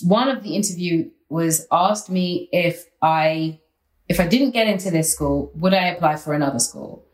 one 0.04 0.28
of 0.28 0.42
the 0.42 0.54
interview 0.54 1.10
was 1.28 1.66
asked 1.70 2.10
me 2.10 2.48
if 2.52 2.86
I 3.02 3.60
if 4.08 4.20
I 4.20 4.26
didn't 4.26 4.52
get 4.52 4.66
into 4.66 4.90
this 4.90 5.12
school, 5.12 5.52
would 5.54 5.74
I 5.74 5.88
apply 5.88 6.16
for 6.16 6.32
another 6.32 6.58
school? 6.58 7.04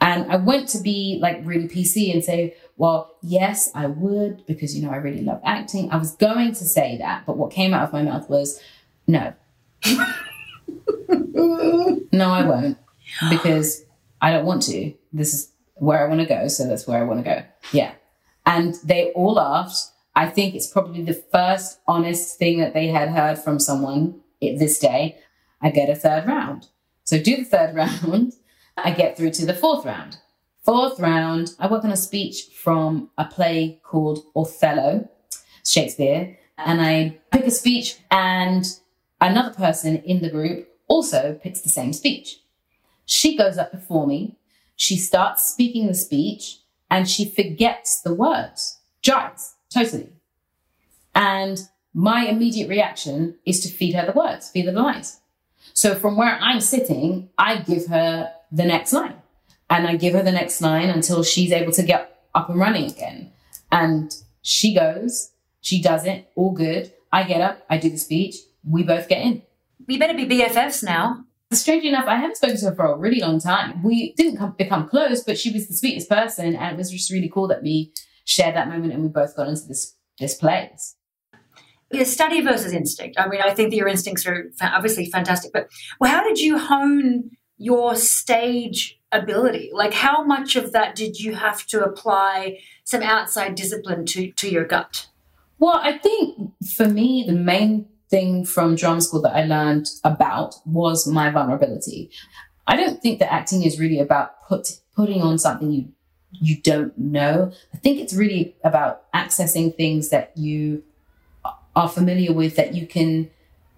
And 0.00 0.32
I 0.32 0.36
went 0.36 0.68
to 0.70 0.80
be 0.80 1.18
like 1.20 1.40
really 1.44 1.68
PC 1.68 2.12
and 2.12 2.24
say, 2.24 2.56
well, 2.76 3.14
yes, 3.22 3.70
I 3.74 3.86
would 3.86 4.44
because 4.46 4.76
you 4.76 4.84
know 4.84 4.90
I 4.90 4.96
really 4.96 5.22
love 5.22 5.40
acting. 5.44 5.92
I 5.92 5.96
was 5.96 6.16
going 6.16 6.54
to 6.54 6.64
say 6.64 6.96
that, 6.98 7.24
but 7.26 7.36
what 7.36 7.52
came 7.52 7.72
out 7.72 7.84
of 7.84 7.92
my 7.92 8.02
mouth 8.02 8.28
was 8.28 8.60
no. 9.06 9.32
no, 11.06 12.30
I 12.30 12.44
won't 12.44 12.78
because 13.30 13.84
I 14.20 14.32
don't 14.32 14.44
want 14.44 14.62
to. 14.62 14.92
This 15.12 15.34
is 15.34 15.52
where 15.74 16.04
I 16.04 16.08
want 16.08 16.20
to 16.20 16.26
go, 16.26 16.48
so 16.48 16.66
that's 16.66 16.86
where 16.86 16.98
I 16.98 17.04
want 17.04 17.24
to 17.24 17.30
go. 17.30 17.44
Yeah. 17.72 17.92
And 18.46 18.74
they 18.84 19.12
all 19.12 19.34
laughed. 19.34 19.78
I 20.14 20.26
think 20.26 20.54
it's 20.54 20.66
probably 20.66 21.02
the 21.02 21.22
first 21.32 21.80
honest 21.86 22.38
thing 22.38 22.58
that 22.60 22.74
they 22.74 22.88
had 22.88 23.10
heard 23.10 23.38
from 23.38 23.58
someone 23.58 24.20
this 24.40 24.78
day. 24.78 25.18
I 25.60 25.70
get 25.70 25.88
a 25.88 25.94
third 25.94 26.26
round. 26.26 26.68
So 27.04 27.20
do 27.20 27.36
the 27.36 27.44
third 27.44 27.74
round. 28.04 28.34
I 28.76 28.90
get 28.92 29.16
through 29.16 29.30
to 29.32 29.46
the 29.46 29.54
fourth 29.54 29.84
round. 29.84 30.18
Fourth 30.64 31.00
round, 31.00 31.54
I 31.58 31.66
work 31.66 31.84
on 31.84 31.90
a 31.90 31.96
speech 31.96 32.44
from 32.54 33.10
a 33.18 33.24
play 33.24 33.80
called 33.82 34.24
Othello, 34.36 35.08
Shakespeare, 35.66 36.38
and 36.56 36.80
I 36.80 37.18
pick 37.32 37.46
a 37.46 37.50
speech 37.50 37.96
and 38.10 38.64
another 39.20 39.52
person 39.52 39.96
in 39.96 40.22
the 40.22 40.30
group 40.30 40.68
also 40.86 41.38
picks 41.42 41.62
the 41.62 41.68
same 41.68 41.92
speech. 41.92 42.38
She 43.06 43.36
goes 43.36 43.58
up 43.58 43.72
before 43.72 44.06
me, 44.06 44.36
she 44.76 44.96
starts 44.96 45.48
speaking 45.48 45.86
the 45.86 45.94
speech, 45.94 46.58
and 46.90 47.08
she 47.08 47.24
forgets 47.24 48.00
the 48.00 48.14
words. 48.14 48.78
Giants, 49.00 49.54
totally. 49.72 50.12
And 51.14 51.60
my 51.94 52.26
immediate 52.26 52.68
reaction 52.68 53.36
is 53.44 53.60
to 53.60 53.68
feed 53.68 53.94
her 53.94 54.06
the 54.06 54.12
words, 54.12 54.50
feed 54.50 54.66
her 54.66 54.72
the 54.72 54.80
lines. 54.80 55.20
So 55.74 55.94
from 55.94 56.16
where 56.16 56.38
I'm 56.40 56.60
sitting, 56.60 57.30
I 57.38 57.56
give 57.56 57.86
her 57.86 58.32
the 58.50 58.64
next 58.64 58.92
line. 58.92 59.16
And 59.70 59.86
I 59.86 59.96
give 59.96 60.14
her 60.14 60.22
the 60.22 60.32
next 60.32 60.60
line 60.60 60.90
until 60.90 61.22
she's 61.22 61.52
able 61.52 61.72
to 61.72 61.82
get 61.82 62.26
up 62.34 62.50
and 62.50 62.58
running 62.58 62.90
again. 62.90 63.32
And 63.70 64.14
she 64.42 64.74
goes, 64.74 65.30
she 65.60 65.80
does 65.80 66.04
it, 66.04 66.30
all 66.34 66.52
good. 66.52 66.92
I 67.12 67.24
get 67.24 67.40
up, 67.40 67.64
I 67.70 67.78
do 67.78 67.90
the 67.90 67.96
speech, 67.96 68.36
we 68.64 68.82
both 68.82 69.08
get 69.08 69.22
in. 69.22 69.42
We 69.86 69.98
better 69.98 70.14
be 70.14 70.26
BFFs 70.26 70.82
now. 70.82 71.24
Strangely 71.52 71.90
enough, 71.90 72.06
I 72.06 72.16
haven't 72.16 72.36
spoken 72.36 72.56
to 72.58 72.66
her 72.66 72.74
for 72.74 72.86
a 72.86 72.96
really 72.96 73.20
long 73.20 73.38
time. 73.38 73.82
We 73.82 74.14
didn't 74.14 74.38
come, 74.38 74.54
become 74.56 74.88
close, 74.88 75.22
but 75.22 75.38
she 75.38 75.50
was 75.50 75.68
the 75.68 75.74
sweetest 75.74 76.08
person, 76.08 76.54
and 76.56 76.72
it 76.72 76.78
was 76.78 76.90
just 76.90 77.10
really 77.10 77.28
cool 77.28 77.48
that 77.48 77.62
we 77.62 77.92
shared 78.24 78.54
that 78.56 78.68
moment 78.68 78.92
and 78.92 79.02
we 79.02 79.08
both 79.08 79.36
got 79.36 79.48
into 79.48 79.66
this 79.66 79.96
this 80.18 80.34
place. 80.34 80.96
Yeah, 81.90 82.04
study 82.04 82.40
versus 82.40 82.72
instinct. 82.72 83.18
I 83.18 83.28
mean, 83.28 83.40
I 83.42 83.52
think 83.52 83.70
that 83.70 83.76
your 83.76 83.88
instincts 83.88 84.26
are 84.26 84.50
obviously 84.62 85.06
fantastic, 85.06 85.52
but 85.52 85.68
well, 86.00 86.10
how 86.10 86.26
did 86.26 86.38
you 86.38 86.58
hone 86.58 87.30
your 87.58 87.96
stage 87.96 88.98
ability? 89.10 89.70
Like, 89.74 89.92
how 89.92 90.24
much 90.24 90.56
of 90.56 90.72
that 90.72 90.94
did 90.96 91.20
you 91.20 91.34
have 91.34 91.66
to 91.66 91.84
apply 91.84 92.58
some 92.84 93.02
outside 93.02 93.54
discipline 93.54 94.06
to 94.06 94.32
to 94.32 94.48
your 94.48 94.64
gut? 94.64 95.08
Well, 95.58 95.80
I 95.82 95.98
think 95.98 96.52
for 96.76 96.88
me, 96.88 97.24
the 97.26 97.34
main 97.34 97.86
thing 98.10 98.44
from 98.44 98.74
drama 98.74 99.00
school 99.00 99.22
that 99.22 99.34
I 99.34 99.44
learned 99.44 99.86
about 100.04 100.56
was 100.66 101.06
my 101.06 101.30
vulnerability. 101.30 102.10
I 102.66 102.76
don't 102.76 103.00
think 103.00 103.18
that 103.18 103.32
acting 103.32 103.62
is 103.62 103.80
really 103.80 103.98
about 103.98 104.42
put, 104.46 104.68
putting 104.94 105.22
on 105.22 105.38
something 105.38 105.70
you 105.70 105.88
you 106.32 106.56
don't 106.60 106.96
know. 106.96 107.52
I 107.74 107.76
think 107.78 108.00
it's 108.00 108.14
really 108.14 108.54
about 108.64 109.10
accessing 109.12 109.76
things 109.76 110.08
that 110.10 110.32
you 110.36 110.82
are 111.74 111.88
familiar 111.88 112.32
with 112.32 112.56
that 112.56 112.74
you 112.74 112.86
can 112.86 113.30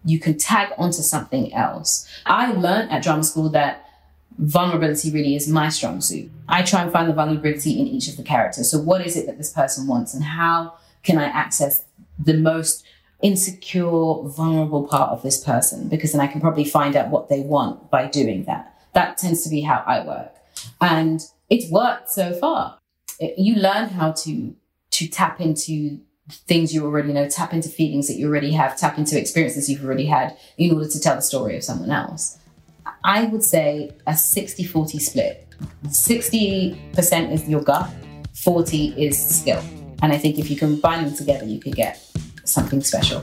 you 0.04 0.18
can 0.18 0.36
tag 0.36 0.70
onto 0.76 1.00
something 1.02 1.52
else. 1.54 2.06
I 2.26 2.52
learned 2.52 2.90
at 2.90 3.02
drama 3.02 3.24
school 3.24 3.48
that 3.50 3.88
vulnerability 4.38 5.10
really 5.10 5.34
is 5.34 5.48
my 5.48 5.68
strong 5.70 6.00
suit. 6.00 6.30
I 6.48 6.62
try 6.62 6.82
and 6.82 6.92
find 6.92 7.08
the 7.08 7.14
vulnerability 7.14 7.80
in 7.80 7.86
each 7.86 8.08
of 8.08 8.16
the 8.16 8.22
characters. 8.22 8.70
So 8.70 8.78
what 8.78 9.00
is 9.00 9.16
it 9.16 9.26
that 9.26 9.38
this 9.38 9.52
person 9.52 9.86
wants 9.86 10.12
and 10.12 10.22
how 10.22 10.74
can 11.02 11.18
I 11.18 11.24
access 11.24 11.84
the 12.18 12.34
most 12.34 12.84
insecure, 13.22 14.22
vulnerable 14.24 14.86
part 14.86 15.10
of 15.10 15.22
this 15.22 15.42
person? 15.42 15.88
Because 15.88 16.12
then 16.12 16.20
I 16.20 16.26
can 16.26 16.40
probably 16.40 16.64
find 16.64 16.96
out 16.96 17.08
what 17.08 17.28
they 17.28 17.40
want 17.40 17.90
by 17.90 18.06
doing 18.06 18.44
that. 18.44 18.76
That 18.92 19.16
tends 19.16 19.42
to 19.44 19.50
be 19.50 19.62
how 19.62 19.82
I 19.86 20.04
work. 20.04 20.32
And 20.80 21.24
it's 21.50 21.70
worked 21.70 22.10
so 22.10 22.32
far. 22.32 22.78
You 23.20 23.56
learn 23.56 23.90
how 23.90 24.12
to 24.12 24.54
to 24.90 25.08
tap 25.08 25.40
into 25.40 25.98
things 26.30 26.72
you 26.72 26.84
already 26.84 27.12
know, 27.12 27.28
tap 27.28 27.52
into 27.52 27.68
feelings 27.68 28.06
that 28.08 28.14
you 28.14 28.28
already 28.28 28.52
have, 28.52 28.76
tap 28.78 28.96
into 28.96 29.18
experiences 29.18 29.68
you've 29.68 29.84
already 29.84 30.06
had 30.06 30.36
in 30.56 30.72
order 30.72 30.88
to 30.88 31.00
tell 31.00 31.16
the 31.16 31.22
story 31.22 31.56
of 31.56 31.64
someone 31.64 31.90
else. 31.90 32.38
I 33.02 33.24
would 33.24 33.42
say 33.42 33.90
a 34.06 34.16
60 34.16 34.64
40 34.64 34.98
split. 34.98 35.46
60% 35.86 37.32
is 37.32 37.48
your 37.48 37.62
gut, 37.62 37.90
40 38.34 38.94
is 38.96 39.18
skill. 39.18 39.62
And 40.02 40.12
I 40.12 40.18
think 40.18 40.38
if 40.38 40.50
you 40.50 40.56
combine 40.56 41.04
them 41.04 41.14
together, 41.14 41.44
you 41.44 41.60
could 41.60 41.74
get 41.74 42.00
something 42.44 42.82
special. 42.82 43.22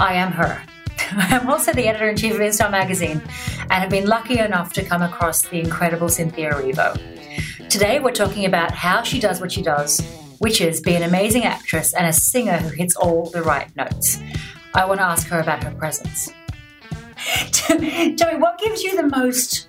I 0.00 0.14
am 0.14 0.32
her. 0.32 0.62
I'm 1.10 1.50
also 1.50 1.74
the 1.74 1.86
editor 1.86 2.08
in 2.08 2.16
chief 2.16 2.32
of 2.32 2.40
InStyle 2.40 2.70
magazine 2.70 3.20
and 3.60 3.72
have 3.72 3.90
been 3.90 4.06
lucky 4.06 4.38
enough 4.38 4.72
to 4.72 4.82
come 4.82 5.02
across 5.02 5.42
the 5.42 5.60
incredible 5.60 6.08
Cynthia 6.08 6.54
Erivo. 6.54 7.68
Today, 7.68 8.00
we're 8.00 8.12
talking 8.12 8.46
about 8.46 8.70
how 8.72 9.02
she 9.02 9.20
does 9.20 9.42
what 9.42 9.52
she 9.52 9.60
does, 9.60 10.00
which 10.38 10.62
is 10.62 10.80
be 10.80 10.94
an 10.94 11.02
amazing 11.02 11.44
actress 11.44 11.92
and 11.92 12.06
a 12.06 12.14
singer 12.14 12.56
who 12.56 12.70
hits 12.70 12.96
all 12.96 13.28
the 13.28 13.42
right 13.42 13.74
notes. 13.76 14.18
I 14.72 14.86
want 14.86 15.00
to 15.00 15.04
ask 15.04 15.28
her 15.28 15.38
about 15.38 15.62
her 15.64 15.70
presence. 15.72 16.32
Joey, 17.68 18.36
what 18.36 18.58
gives 18.58 18.82
you 18.82 18.96
the 18.96 19.06
most 19.14 19.68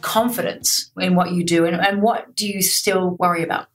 confidence 0.00 0.90
in 0.98 1.14
what 1.14 1.30
you 1.30 1.44
do, 1.44 1.64
and, 1.64 1.76
and 1.76 2.02
what 2.02 2.34
do 2.34 2.48
you 2.48 2.62
still 2.62 3.10
worry 3.10 3.44
about? 3.44 3.68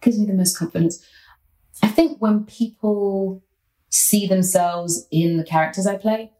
Gives 0.00 0.18
me 0.18 0.26
the 0.26 0.34
most 0.34 0.58
confidence. 0.58 1.06
I 1.80 1.86
think 1.86 2.18
when 2.18 2.44
people 2.44 3.40
see 3.92 4.26
themselves 4.26 5.06
in 5.10 5.36
the 5.36 5.44
characters 5.44 5.86
I 5.86 5.96
play, 5.96 6.32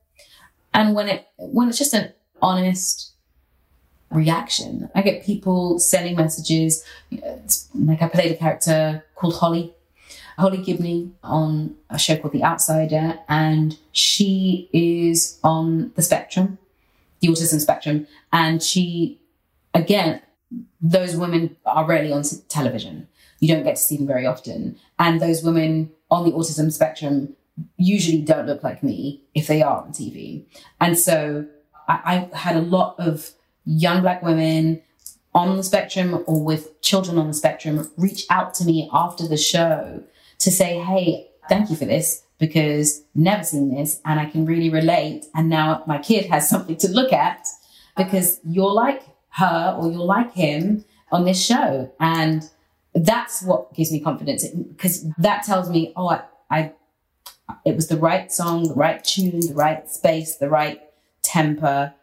and 0.75 0.95
when 0.95 1.09
it 1.09 1.27
when 1.37 1.69
it's 1.69 1.79
just 1.79 1.95
an 1.95 2.13
honest 2.41 3.13
reaction, 4.11 4.91
I 4.95 5.03
get 5.03 5.25
people 5.25 5.79
sending 5.79 6.17
messages. 6.17 6.85
Like 7.75 8.03
I 8.03 8.09
played 8.09 8.33
a 8.33 8.37
character 8.37 9.05
called 9.15 9.37
Holly 9.37 9.75
Holly 10.39 10.59
Gibney 10.59 11.13
on 11.23 11.77
a 11.91 11.99
show 11.99 12.17
called 12.17 12.33
The 12.33 12.45
Outsider, 12.45 13.19
and 13.29 13.79
she 13.93 14.69
is 14.73 15.39
on 15.45 15.93
the 15.95 16.03
spectrum, 16.03 16.59
the 17.21 17.29
autism 17.29 17.61
spectrum. 17.61 18.07
And 18.33 18.63
she, 18.63 19.21
again, 19.75 20.23
those 20.81 21.17
women 21.17 21.57
are 21.67 21.87
rarely 21.87 22.13
on 22.13 22.23
television. 22.49 23.09
You 23.41 23.49
don't 23.49 23.65
get 23.65 23.77
to 23.77 23.83
see 23.83 23.97
them 23.97 24.07
very 24.07 24.27
often. 24.27 24.77
And 24.99 25.21
those 25.21 25.43
women 25.43 25.91
on 26.11 26.25
the 26.25 26.33
autism 26.33 26.73
spectrum 26.73 27.37
usually 27.77 28.23
don't 28.23 28.47
look 28.47 28.63
like 28.63 28.83
me 28.83 29.23
if 29.35 29.47
they 29.47 29.63
are 29.63 29.83
on 29.83 29.93
TV. 29.93 30.45
And 30.81 30.99
so 30.99 31.47
I, 31.89 32.29
I 32.33 32.37
had 32.37 32.57
a 32.57 32.63
lot 32.63 32.97
of 32.99 33.33
young 33.65 34.03
black 34.03 34.23
women 34.23 34.83
on 35.35 35.57
the 35.57 35.63
spectrum 35.63 36.23
or 36.27 36.43
with 36.43 36.81
children 36.83 37.19
on 37.19 37.29
the 37.29 37.35
spectrum 37.35 37.91
reach 37.97 38.27
out 38.31 38.55
to 38.55 38.65
me 38.65 38.89
after 38.93 39.27
the 39.27 39.37
show 39.37 40.03
to 40.39 40.51
say, 40.51 40.79
hey, 40.79 41.31
thank 41.49 41.71
you 41.71 41.77
for 41.77 41.85
this 41.85 42.23
because 42.39 43.05
never 43.15 43.45
seen 43.45 43.75
this 43.75 44.01
and 44.05 44.19
I 44.21 44.27
can 44.27 44.45
really 44.45 44.69
relate. 44.69 45.27
And 45.35 45.49
now 45.49 45.85
my 45.87 45.99
kid 45.99 46.27
has 46.27 46.49
something 46.49 46.77
to 46.79 46.89
look 46.89 47.13
at 47.13 47.47
because 47.97 48.41
you're 48.45 48.73
like 48.73 49.03
her 49.31 49.77
or 49.79 49.91
you're 49.91 50.05
like 50.05 50.33
him 50.33 50.85
on 51.11 51.25
this 51.25 51.43
show. 51.43 51.91
And 52.01 52.49
that's 52.95 53.43
what 53.43 53.73
gives 53.75 53.93
me 53.93 54.01
confidence 54.01 54.47
because 54.49 55.07
that 55.19 55.45
tells 55.45 55.71
me, 55.71 55.93
oh, 55.97 56.09
I, 56.09 56.23
I, 56.51 56.73
it 57.64 57.76
was 57.76 57.88
the 57.88 57.97
right 57.97 58.31
song, 58.33 58.69
the 58.69 58.75
right 58.75 59.02
tune, 59.02 59.40
the 59.40 59.54
right 59.54 59.88
space, 59.88 60.37
the 60.37 60.49
right 60.49 60.81
temper, 61.23 61.95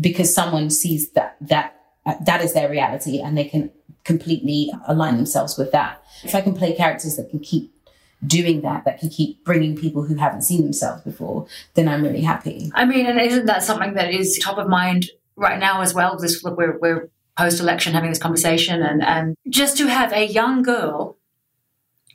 because 0.00 0.34
someone 0.34 0.70
sees 0.70 1.10
that, 1.10 1.36
that, 1.40 1.80
uh, 2.06 2.14
that 2.24 2.40
is 2.40 2.54
their 2.54 2.70
reality 2.70 3.20
and 3.20 3.36
they 3.36 3.44
can 3.44 3.70
completely 4.04 4.72
align 4.86 5.16
themselves 5.16 5.58
with 5.58 5.72
that. 5.72 6.02
If 6.24 6.34
I 6.34 6.40
can 6.40 6.54
play 6.54 6.74
characters 6.74 7.16
that 7.16 7.30
can 7.30 7.40
keep 7.40 7.72
doing 8.26 8.60
that 8.62 8.84
that 8.84 9.00
can 9.00 9.08
keep 9.08 9.44
bringing 9.44 9.76
people 9.76 10.04
who 10.04 10.14
haven't 10.14 10.42
seen 10.42 10.62
themselves 10.62 11.02
before, 11.02 11.46
then 11.74 11.88
I'm 11.88 12.02
really 12.02 12.22
happy. 12.22 12.70
I 12.74 12.84
mean, 12.84 13.06
and 13.06 13.20
isn't 13.20 13.46
that 13.46 13.62
something 13.62 13.94
that 13.94 14.12
is 14.12 14.38
top 14.42 14.58
of 14.58 14.68
mind 14.68 15.10
right 15.36 15.58
now 15.58 15.80
as 15.80 15.94
well? 15.94 16.16
This 16.18 16.42
we're 16.42 16.78
we're 16.78 17.10
post 17.36 17.60
election 17.60 17.94
having 17.94 18.10
this 18.10 18.18
conversation, 18.18 18.82
and 18.82 19.02
and 19.02 19.36
just 19.48 19.76
to 19.78 19.86
have 19.88 20.12
a 20.12 20.26
young 20.26 20.62
girl 20.62 21.16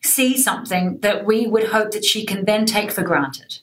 see 0.07 0.37
something 0.37 0.99
that 1.01 1.25
we 1.25 1.47
would 1.47 1.65
hope 1.65 1.91
that 1.91 2.05
she 2.05 2.25
can 2.25 2.45
then 2.45 2.65
take 2.65 2.91
for 2.91 3.03
granted, 3.03 3.59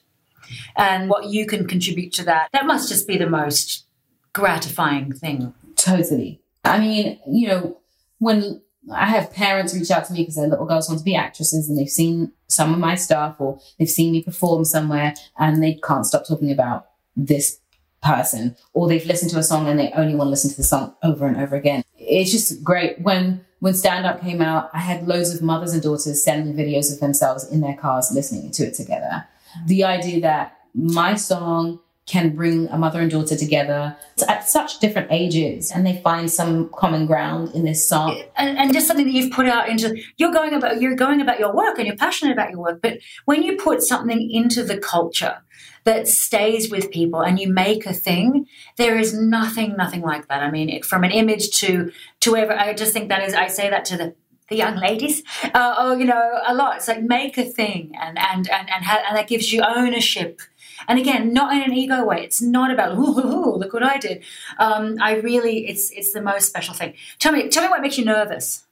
and 0.75 1.09
what 1.09 1.25
you 1.25 1.45
can 1.45 1.67
contribute 1.67 2.13
to 2.13 2.23
that, 2.23 2.49
that 2.53 2.65
must 2.65 2.89
just 2.89 3.07
be 3.07 3.17
the 3.17 3.29
most 3.29 3.85
gratifying 4.33 5.11
thing. 5.13 5.53
Totally. 5.75 6.41
I 6.63 6.79
mean, 6.79 7.19
you 7.27 7.47
know, 7.47 7.77
when 8.19 8.61
I 8.93 9.07
have 9.07 9.31
parents 9.31 9.73
reach 9.73 9.91
out 9.91 10.05
to 10.05 10.13
me 10.13 10.21
because 10.21 10.35
their 10.35 10.47
little 10.47 10.65
girls 10.65 10.87
want 10.87 10.99
to 10.99 11.05
be 11.05 11.15
actresses 11.15 11.69
and 11.69 11.77
they've 11.77 11.89
seen 11.89 12.31
some 12.47 12.73
of 12.73 12.79
my 12.79 12.95
stuff 12.95 13.35
or 13.39 13.59
they've 13.77 13.89
seen 13.89 14.11
me 14.11 14.23
perform 14.23 14.65
somewhere 14.65 15.13
and 15.37 15.63
they 15.63 15.75
can't 15.83 16.05
stop 16.05 16.27
talking 16.27 16.51
about 16.51 16.87
this 17.15 17.59
person 18.03 18.55
or 18.73 18.87
they've 18.87 19.05
listened 19.05 19.31
to 19.31 19.39
a 19.39 19.43
song 19.43 19.67
and 19.67 19.79
they 19.79 19.91
only 19.93 20.13
want 20.13 20.27
to 20.27 20.31
listen 20.31 20.51
to 20.51 20.57
the 20.57 20.63
song 20.63 20.95
over 21.01 21.25
and 21.25 21.37
over 21.37 21.55
again. 21.55 21.83
It's 21.97 22.31
just 22.31 22.63
great. 22.63 23.01
When 23.01 23.43
when 23.65 23.73
stand 23.73 24.05
up 24.05 24.21
came 24.21 24.43
out, 24.43 24.69
I 24.73 24.77
had 24.77 25.07
loads 25.07 25.33
of 25.33 25.41
mothers 25.41 25.73
and 25.73 25.81
daughters 25.81 26.23
sending 26.23 26.53
videos 26.53 26.93
of 26.93 26.99
themselves 26.99 27.51
in 27.51 27.61
their 27.61 27.73
cars 27.73 28.11
listening 28.13 28.51
to 28.51 28.63
it 28.67 28.75
together. 28.75 29.25
The 29.65 29.83
idea 29.83 30.21
that 30.21 30.55
my 30.75 31.15
song 31.15 31.79
can 32.05 32.35
bring 32.35 32.67
a 32.67 32.77
mother 32.77 32.99
and 32.99 33.09
daughter 33.09 33.35
together 33.35 33.97
at 34.27 34.47
such 34.47 34.77
different 34.77 35.07
ages 35.09 35.71
and 35.71 35.83
they 35.83 35.99
find 36.03 36.29
some 36.29 36.69
common 36.75 37.07
ground 37.07 37.55
in 37.55 37.65
this 37.65 37.89
song 37.89 38.21
and, 38.37 38.55
and, 38.59 38.71
just 38.71 38.85
something 38.85 39.07
that 39.07 39.13
you've 39.13 39.31
put 39.31 39.47
out 39.47 39.67
into 39.67 39.99
you're 40.17 40.31
going 40.31 40.53
about 40.53 40.79
you're 40.79 40.95
going 40.95 41.19
about 41.19 41.39
your 41.39 41.51
work 41.51 41.79
and 41.79 41.87
you're 41.87 41.97
passionate 41.97 42.31
about 42.31 42.51
your 42.51 42.59
work 42.59 42.79
but 42.83 42.99
when 43.25 43.41
you 43.41 43.57
put 43.57 43.81
something 43.81 44.29
into 44.29 44.63
the 44.63 44.77
culture 44.77 45.41
that 45.85 46.07
stays 46.07 46.69
with 46.69 46.91
people 46.91 47.21
and 47.21 47.39
you 47.39 47.51
make 47.51 47.85
a 47.85 47.93
thing 47.93 48.45
there 48.77 48.97
is 48.97 49.13
nothing 49.13 49.75
nothing 49.77 50.01
like 50.01 50.27
that 50.27 50.43
i 50.43 50.51
mean 50.51 50.69
it, 50.69 50.85
from 50.85 51.03
an 51.03 51.11
image 51.11 51.49
to 51.51 51.91
to 52.19 52.35
ever 52.35 52.53
i 52.53 52.73
just 52.73 52.93
think 52.93 53.09
that 53.09 53.23
is 53.23 53.33
i 53.33 53.47
say 53.47 53.69
that 53.69 53.85
to 53.85 53.97
the 53.97 54.15
the 54.47 54.55
young 54.55 54.75
ladies, 54.75 55.23
uh, 55.55 55.75
or 55.79 55.97
you 55.97 56.05
know, 56.05 56.39
a 56.45 56.53
lot. 56.53 56.75
It's 56.75 56.87
like 56.87 57.01
make 57.01 57.35
a 57.35 57.43
thing, 57.43 57.93
and 57.99 58.15
and 58.19 58.47
and 58.47 58.69
and, 58.69 58.85
ha- 58.85 59.01
and 59.07 59.17
that 59.17 59.27
gives 59.27 59.51
you 59.51 59.63
ownership 59.63 60.39
and 60.87 60.99
again, 60.99 61.33
not 61.33 61.53
in 61.53 61.61
an 61.61 61.73
ego 61.73 62.03
way. 62.05 62.23
It's 62.23 62.41
not 62.41 62.71
about 62.71 62.97
ooh, 62.97 63.55
look 63.55 63.73
what 63.73 63.83
I 63.83 63.97
did. 63.97 64.23
Um, 64.59 64.97
I 65.01 65.15
really, 65.15 65.67
it's 65.67 65.91
it's 65.91 66.13
the 66.13 66.21
most 66.21 66.47
special 66.47 66.73
thing. 66.73 66.93
Tell 67.19 67.31
me, 67.31 67.49
tell 67.49 67.63
me 67.63 67.69
what 67.69 67.81
makes 67.81 67.97
you 67.97 68.05
nervous. 68.05 68.65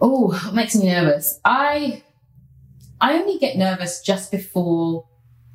Oh, 0.00 0.50
makes 0.54 0.74
me 0.74 0.86
nervous? 0.86 1.40
I 1.44 2.02
I 3.00 3.14
only 3.14 3.38
get 3.38 3.56
nervous 3.56 4.02
just 4.02 4.30
before 4.30 5.06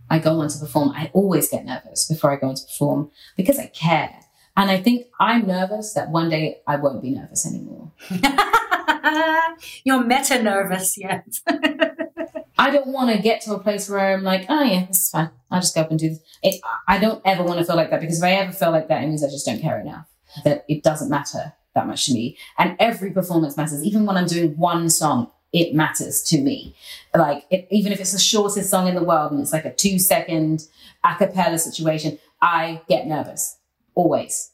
I 0.09 0.19
go 0.19 0.39
on 0.39 0.49
to 0.49 0.59
perform. 0.59 0.89
I 0.91 1.09
always 1.13 1.49
get 1.49 1.65
nervous 1.65 2.07
before 2.07 2.31
I 2.31 2.35
go 2.37 2.49
on 2.49 2.55
to 2.55 2.63
perform 2.63 3.11
because 3.35 3.59
I 3.59 3.67
care. 3.67 4.19
And 4.57 4.71
I 4.71 4.81
think 4.81 5.07
I'm 5.19 5.47
nervous 5.47 5.93
that 5.93 6.09
one 6.09 6.29
day 6.29 6.61
I 6.65 6.77
won't 6.77 7.01
be 7.01 7.11
nervous 7.11 7.45
anymore. 7.45 7.91
You're 9.83 10.03
meta 10.03 10.41
nervous, 10.41 10.97
yes. 10.97 11.41
I 12.57 12.71
don't 12.71 12.87
want 12.87 13.15
to 13.15 13.21
get 13.21 13.41
to 13.41 13.53
a 13.53 13.59
place 13.59 13.89
where 13.89 14.13
I'm 14.13 14.23
like, 14.23 14.45
oh 14.47 14.63
yeah, 14.63 14.85
this 14.85 15.01
is 15.01 15.09
fine. 15.09 15.29
I'll 15.51 15.59
just 15.59 15.75
go 15.75 15.81
up 15.81 15.89
and 15.89 15.99
do 15.99 16.09
this. 16.09 16.19
It, 16.41 16.61
I 16.87 16.97
don't 16.99 17.21
ever 17.25 17.43
want 17.43 17.59
to 17.59 17.65
feel 17.65 17.75
like 17.75 17.89
that 17.89 17.99
because 17.99 18.19
if 18.19 18.23
I 18.23 18.31
ever 18.31 18.53
feel 18.53 18.71
like 18.71 18.87
that, 18.87 19.03
it 19.03 19.07
means 19.07 19.23
I 19.23 19.29
just 19.29 19.45
don't 19.45 19.61
care 19.61 19.79
enough. 19.79 20.07
That 20.43 20.65
it 20.67 20.83
doesn't 20.83 21.09
matter 21.09 21.53
that 21.73 21.87
much 21.87 22.05
to 22.05 22.13
me. 22.13 22.37
And 22.57 22.75
every 22.79 23.11
performance 23.11 23.57
matters. 23.57 23.83
Even 23.83 24.05
when 24.05 24.17
I'm 24.17 24.25
doing 24.25 24.57
one 24.57 24.89
song, 24.89 25.31
it 25.55 25.73
matters 25.73 26.21
to 26.21 26.41
me. 26.41 26.75
Like 27.15 27.45
it, 27.49 27.67
even 27.71 27.93
if 27.93 28.01
it's 28.01 28.11
the 28.11 28.19
shortest 28.19 28.69
song 28.69 28.89
in 28.89 28.95
the 28.95 29.03
world 29.03 29.31
and 29.31 29.39
it's 29.39 29.53
like 29.53 29.63
a 29.63 29.73
two 29.73 29.97
second 29.97 30.67
a 31.03 31.15
cappella 31.15 31.57
situation, 31.57 32.19
I 32.41 32.81
get 32.89 33.07
nervous. 33.07 33.57
Always. 33.95 34.51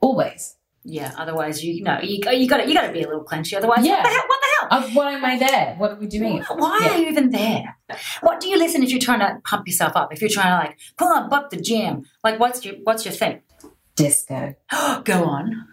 Always. 0.00 0.56
Yeah. 0.82 1.12
Otherwise, 1.16 1.64
you, 1.64 1.82
know, 1.84 2.00
you, 2.02 2.16
you 2.16 2.48
got 2.48 2.66
you 2.68 2.74
got 2.74 2.86
to 2.86 2.92
be 2.92 3.02
a 3.02 3.06
little 3.06 3.24
clenchy. 3.24 3.56
Otherwise, 3.56 3.86
yeah. 3.86 3.94
what 3.94 4.02
the 4.02 4.08
hell? 4.08 4.24
What 4.26 4.40
the 4.40 4.48
hell? 4.58 4.68
Uh, 4.70 4.90
why 4.94 5.12
am 5.12 5.24
I 5.24 5.38
there? 5.38 5.76
What 5.78 5.92
are 5.92 5.96
we 5.96 6.08
doing? 6.08 6.42
Why 6.42 6.80
yeah. 6.82 6.90
are 6.90 6.98
you 6.98 7.08
even 7.08 7.30
there? 7.30 7.76
What 8.20 8.40
do 8.40 8.48
you 8.48 8.58
listen 8.58 8.82
if 8.82 8.90
you're 8.90 9.00
trying 9.00 9.20
to 9.20 9.40
pump 9.44 9.68
yourself 9.68 9.92
up? 9.94 10.12
If 10.12 10.20
you're 10.20 10.30
trying 10.30 10.50
to 10.50 10.66
like 10.66 10.78
pull 10.98 11.08
up, 11.08 11.32
up 11.32 11.50
the 11.50 11.58
jam, 11.58 12.04
like 12.24 12.40
what's 12.40 12.64
your 12.64 12.74
what's 12.82 13.04
your 13.04 13.14
thing? 13.14 13.40
Disco. 13.94 14.56
Go 15.04 15.24
on. 15.24 15.68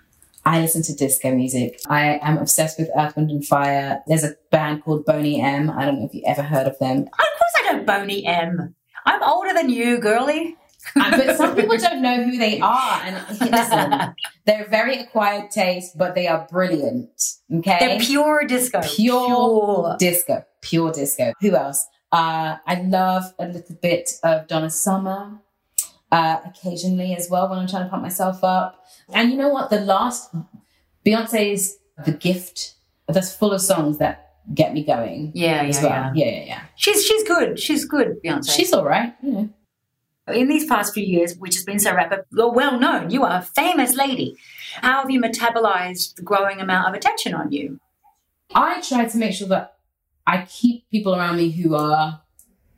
I 0.45 0.59
listen 0.59 0.81
to 0.83 0.95
disco 0.95 1.33
music. 1.33 1.79
I 1.87 2.19
am 2.21 2.37
obsessed 2.37 2.79
with 2.79 2.89
Earth, 2.97 3.15
Wind 3.15 3.29
and 3.29 3.45
Fire. 3.45 4.01
There's 4.07 4.23
a 4.23 4.35
band 4.49 4.83
called 4.83 5.05
Boney 5.05 5.41
M. 5.41 5.69
I 5.69 5.85
don't 5.85 5.99
know 5.99 6.05
if 6.05 6.13
you 6.13 6.23
ever 6.25 6.41
heard 6.41 6.67
of 6.67 6.77
them. 6.79 7.01
Of 7.01 7.11
course 7.11 7.53
I 7.57 7.71
know 7.73 7.83
Boney 7.83 8.25
M. 8.25 8.75
I'm 9.05 9.23
older 9.23 9.53
than 9.53 9.69
you, 9.69 9.99
girly. 9.99 10.57
Uh, 10.95 11.11
but 11.11 11.37
some 11.37 11.55
people 11.55 11.77
don't 11.77 12.01
know 12.01 12.23
who 12.23 12.37
they 12.37 12.59
are. 12.59 13.01
And 13.03 13.39
listen, 13.51 14.15
they're 14.45 14.67
very 14.67 14.97
acquired 14.97 15.51
taste, 15.51 15.97
but 15.97 16.15
they 16.15 16.27
are 16.27 16.47
brilliant. 16.49 17.09
Okay. 17.53 17.77
They're 17.79 17.99
pure 17.99 18.45
disco. 18.47 18.81
Pure, 18.81 19.27
pure. 19.27 19.95
disco. 19.99 20.43
Pure 20.61 20.91
disco. 20.93 21.33
Who 21.41 21.55
else? 21.55 21.85
Uh, 22.11 22.57
I 22.65 22.81
love 22.81 23.23
a 23.39 23.47
little 23.47 23.75
bit 23.81 24.09
of 24.23 24.47
Donna 24.47 24.69
Summer. 24.69 25.39
Uh, 26.11 26.41
occasionally 26.45 27.15
as 27.15 27.29
well 27.29 27.49
when 27.49 27.57
I'm 27.57 27.67
trying 27.67 27.85
to 27.85 27.89
pump 27.89 28.03
myself 28.03 28.43
up. 28.43 28.83
And 29.13 29.31
you 29.31 29.37
know 29.37 29.47
what? 29.47 29.69
The 29.69 29.79
last 29.79 30.35
Beyonce's 31.05 31.77
The 32.05 32.11
Gift, 32.11 32.73
that's 33.07 33.33
full 33.33 33.53
of 33.53 33.61
songs 33.61 33.97
that 33.99 34.33
get 34.53 34.73
me 34.73 34.83
going. 34.83 35.31
Yeah, 35.33 35.61
yeah, 35.61 35.81
well. 35.81 35.91
yeah, 35.91 36.11
yeah, 36.13 36.25
yeah, 36.25 36.45
yeah. 36.45 36.61
She's 36.75 37.05
she's 37.05 37.23
good. 37.23 37.57
She's 37.57 37.85
good, 37.85 38.21
Beyonce. 38.21 38.51
She's 38.51 38.73
all 38.73 38.83
right. 38.83 39.13
You 39.23 39.31
know 39.31 39.49
in 40.27 40.47
these 40.47 40.65
past 40.65 40.93
few 40.93 41.03
years, 41.03 41.35
which 41.37 41.55
has 41.55 41.63
been 41.63 41.79
so 41.79 41.93
rapid, 41.93 42.25
you're 42.31 42.51
well 42.51 42.79
known, 42.79 43.09
you 43.09 43.23
are 43.23 43.39
a 43.39 43.41
famous 43.41 43.95
lady. 43.95 44.35
How 44.75 45.01
have 45.01 45.09
you 45.09 45.21
metabolized 45.21 46.15
the 46.15 46.21
growing 46.21 46.59
amount 46.59 46.87
of 46.87 46.93
attention 46.93 47.33
on 47.33 47.51
you? 47.51 47.79
I 48.53 48.81
try 48.81 49.05
to 49.05 49.17
make 49.17 49.33
sure 49.33 49.47
that 49.49 49.75
I 50.27 50.45
keep 50.49 50.89
people 50.89 51.15
around 51.15 51.37
me 51.37 51.51
who 51.51 51.75
are 51.75 52.20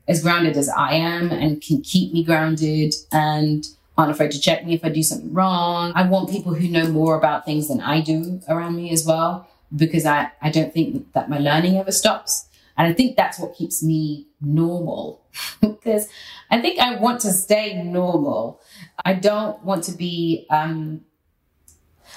as 0.08 0.22
grounded 0.22 0.58
as 0.58 0.70
I 0.70 0.94
am 0.94 1.32
and 1.32 1.62
can 1.62 1.82
keep 1.82 2.14
me 2.14 2.24
grounded 2.24 2.94
and 3.12 3.66
aren't 3.98 4.12
afraid 4.12 4.32
to 4.32 4.40
check 4.40 4.66
me 4.66 4.74
if 4.74 4.84
I 4.84 4.90
do 4.90 5.04
something 5.04 5.34
wrong. 5.34 5.94
I 5.96 6.04
want 6.04 6.30
people 6.30 6.54
who 6.54 6.68
know 6.68 6.88
more 6.90 7.16
about 7.16 7.46
things 7.46 7.68
than 7.68 7.80
I 7.80 8.02
do 8.02 8.42
around 8.50 8.76
me 8.76 8.92
as 8.92 9.06
well, 9.06 9.48
because 9.76 10.06
I, 10.06 10.32
I 10.42 10.50
don't 10.50 10.74
think 10.74 11.14
that 11.14 11.30
my 11.30 11.38
learning 11.38 11.78
ever 11.78 11.92
stops. 11.92 12.48
And 12.76 12.88
I 12.88 12.94
think 12.94 13.16
that's 13.16 13.38
what 13.38 13.56
keeps 13.56 13.84
me 13.84 14.28
normal 14.42 15.22
because 15.62 16.10
I 16.50 16.60
think 16.60 16.80
I 16.80 16.96
want 16.96 17.22
to 17.22 17.32
stay 17.32 17.82
normal. 17.82 18.62
I 19.06 19.14
don't 19.14 19.64
want 19.64 19.84
to 19.86 19.92
be, 19.92 20.48
um, 20.50 21.02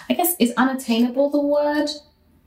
I 0.08 0.14
guess, 0.14 0.34
is 0.38 0.52
unattainable 0.56 1.30
the 1.30 1.40
word? 1.40 1.90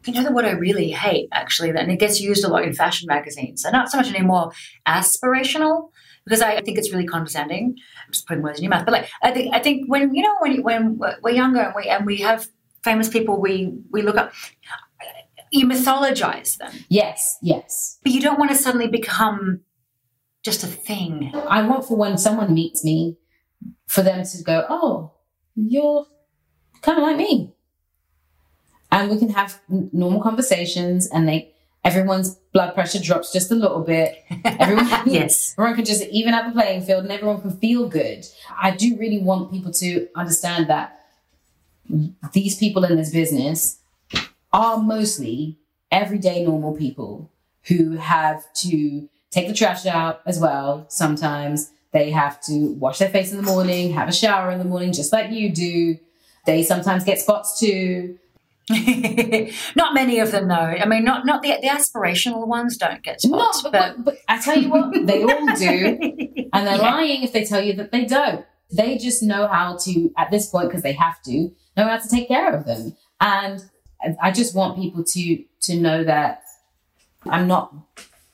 You 0.05 0.13
know 0.13 0.23
the 0.23 0.31
word 0.31 0.45
I 0.45 0.51
really 0.51 0.91
hate, 0.91 1.27
actually, 1.31 1.69
and 1.69 1.91
it 1.91 1.99
gets 1.99 2.21
used 2.21 2.43
a 2.45 2.47
lot 2.47 2.63
in 2.63 2.73
fashion 2.73 3.07
magazines, 3.07 3.65
and 3.65 3.73
not 3.73 3.91
so 3.91 3.97
much 3.97 4.09
anymore 4.09 4.51
aspirational, 4.87 5.89
because 6.25 6.41
I 6.41 6.61
think 6.61 6.77
it's 6.77 6.91
really 6.91 7.05
condescending. 7.05 7.75
I'm 8.05 8.11
just 8.11 8.25
putting 8.27 8.43
words 8.43 8.59
in 8.59 8.63
your 8.63 8.69
mouth, 8.69 8.85
but 8.85 8.93
like 8.93 9.09
I 9.21 9.31
think 9.31 9.53
I 9.53 9.59
think 9.59 9.85
when 9.87 10.13
you 10.15 10.23
know 10.23 10.35
when 10.39 10.63
when 10.63 10.99
we're 11.21 11.31
younger 11.31 11.59
and 11.59 11.73
we 11.75 11.89
and 11.89 12.05
we 12.05 12.17
have 12.17 12.47
famous 12.83 13.09
people 13.09 13.41
we 13.41 13.73
we 13.91 14.01
look 14.01 14.15
up, 14.15 14.31
you 15.51 15.65
mythologize 15.65 16.57
them. 16.57 16.71
Yes, 16.87 17.37
yes. 17.41 17.99
But 18.03 18.13
you 18.13 18.21
don't 18.21 18.39
want 18.39 18.51
to 18.51 18.57
suddenly 18.57 18.87
become 18.87 19.61
just 20.43 20.63
a 20.63 20.67
thing. 20.67 21.31
I 21.35 21.61
want 21.67 21.85
for 21.85 21.97
when 21.97 22.17
someone 22.17 22.53
meets 22.53 22.85
me, 22.85 23.17
for 23.87 24.01
them 24.01 24.23
to 24.23 24.43
go, 24.43 24.65
"Oh, 24.69 25.13
you're 25.55 26.05
kind 26.81 26.97
of 26.97 27.03
like 27.03 27.17
me," 27.17 27.53
and 28.91 29.09
we 29.09 29.17
can 29.17 29.29
have 29.29 29.59
normal 29.69 30.21
conversations, 30.21 31.07
and 31.07 31.27
they 31.27 31.51
everyone's 31.83 32.35
blood 32.53 32.73
pressure 32.73 32.99
drops 32.99 33.31
just 33.31 33.51
a 33.51 33.55
little 33.55 33.81
bit. 33.81 34.23
Everyone, 34.45 34.87
yes, 35.05 35.53
everyone 35.57 35.75
can 35.75 35.85
just 35.85 36.03
even 36.07 36.33
out 36.33 36.45
the 36.45 36.51
playing 36.51 36.81
field, 36.81 37.03
and 37.03 37.11
everyone 37.11 37.41
can 37.41 37.51
feel 37.57 37.87
good. 37.87 38.25
I 38.61 38.71
do 38.71 38.97
really 38.97 39.19
want 39.19 39.51
people 39.51 39.71
to 39.73 40.07
understand 40.15 40.67
that 40.69 40.99
these 42.33 42.57
people 42.57 42.83
in 42.83 42.97
this 42.97 43.11
business 43.11 43.77
are 44.51 44.77
mostly 44.77 45.57
everyday 45.91 46.43
normal 46.43 46.75
people 46.75 47.31
who 47.63 47.91
have 47.91 48.51
to 48.53 49.07
take 49.31 49.47
the 49.47 49.53
trash 49.53 49.85
out 49.85 50.21
as 50.25 50.39
well 50.39 50.85
sometimes. 50.89 51.71
They 51.91 52.11
have 52.11 52.41
to 52.43 52.73
wash 52.73 52.99
their 52.99 53.09
face 53.09 53.31
in 53.31 53.37
the 53.37 53.43
morning, 53.43 53.93
have 53.93 54.07
a 54.09 54.13
shower 54.13 54.51
in 54.51 54.59
the 54.59 54.65
morning, 54.65 54.93
just 54.93 55.11
like 55.11 55.31
you 55.31 55.49
do. 55.49 55.97
They 56.45 56.63
sometimes 56.63 57.03
get 57.03 57.19
spots 57.19 57.59
too. 57.59 58.17
not 59.75 59.93
many 59.93 60.19
of 60.19 60.31
them 60.31 60.47
though. 60.47 60.55
I 60.55 60.85
mean, 60.85 61.03
not 61.03 61.25
not 61.25 61.41
the 61.41 61.53
the 61.61 61.67
aspirational 61.67 62.47
ones 62.47 62.77
don't 62.77 63.01
get 63.03 63.21
spots. 63.21 63.63
No, 63.63 63.71
but, 63.71 63.79
but, 63.79 63.95
but, 63.97 64.05
but 64.05 64.17
I 64.27 64.39
tell 64.39 64.57
you 64.57 64.69
what, 64.69 64.93
they 65.05 65.23
all 65.23 65.55
do, 65.55 65.97
and 66.53 66.67
they're 66.67 66.75
Yeah. 66.77 66.91
lying 66.95 67.23
if 67.23 67.33
they 67.33 67.45
tell 67.45 67.61
you 67.61 67.73
that 67.73 67.91
they 67.91 68.05
don't. 68.05 68.45
They 68.71 68.97
just 68.99 69.23
know 69.23 69.47
how 69.47 69.77
to, 69.85 70.11
at 70.15 70.29
this 70.29 70.47
point, 70.47 70.69
because 70.69 70.83
they 70.83 70.93
have 70.93 71.19
to, 71.23 71.49
know 71.75 71.85
how 71.87 71.97
to 71.97 72.07
take 72.07 72.27
care 72.27 72.53
of 72.55 72.65
them. 72.65 72.95
And 73.19 73.63
I 74.21 74.31
just 74.31 74.53
want 74.55 74.77
people 74.77 75.03
to 75.03 75.43
to 75.61 75.75
know 75.75 76.03
that 76.03 76.43
I'm 77.25 77.47
not 77.47 77.73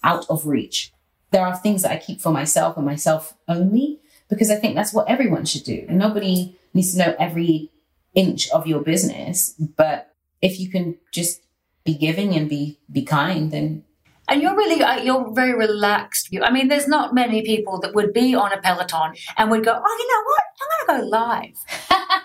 out 0.04 0.26
of 0.30 0.45
reach. 0.45 0.91
There 1.32 1.45
are 1.45 1.56
things 1.56 1.82
that 1.82 1.91
I 1.91 1.98
keep 1.98 2.21
for 2.21 2.32
myself 2.32 2.78
and 2.78 2.86
myself 2.86 3.34
only 3.48 4.00
because 4.30 4.52
I 4.52 4.56
think 4.56 4.76
that's 4.76 4.93
what 4.93 5.10
everyone 5.10 5.45
should 5.45 5.63
do. 5.63 5.86
And 5.88 5.98
nobody 5.98 6.58
needs 6.74 6.91
to 6.93 7.00
know 7.00 7.15
every 7.19 7.71
inch 8.13 8.50
of 8.52 8.67
your 8.67 8.82
business, 8.82 9.54
but 9.60 10.04
if 10.45 10.60
you 10.60 10.69
can 10.69 10.97
just 11.12 11.41
be 11.84 11.95
giving 11.95 12.36
and 12.36 12.49
be 12.49 12.79
be 12.91 13.03
kind, 13.03 13.51
then 13.51 13.84
And 14.27 14.41
you're 14.41 14.58
really, 14.58 14.81
uh, 14.81 15.01
you're 15.08 15.31
very 15.34 15.53
relaxed. 15.53 16.31
You, 16.31 16.41
I 16.43 16.49
mean, 16.51 16.67
there's 16.67 16.88
not 16.88 17.13
many 17.13 17.43
people 17.43 17.79
that 17.81 17.93
would 17.93 18.12
be 18.12 18.34
on 18.43 18.51
a 18.51 18.60
Peloton 18.65 19.13
and 19.38 19.51
would 19.51 19.63
go, 19.63 19.73
oh, 19.88 19.95
you 20.01 20.08
know 20.12 20.23
what? 20.31 20.43
I'm 20.62 20.69
going 20.71 20.81
to 20.84 20.88
go 20.93 20.97
live. 21.17 21.58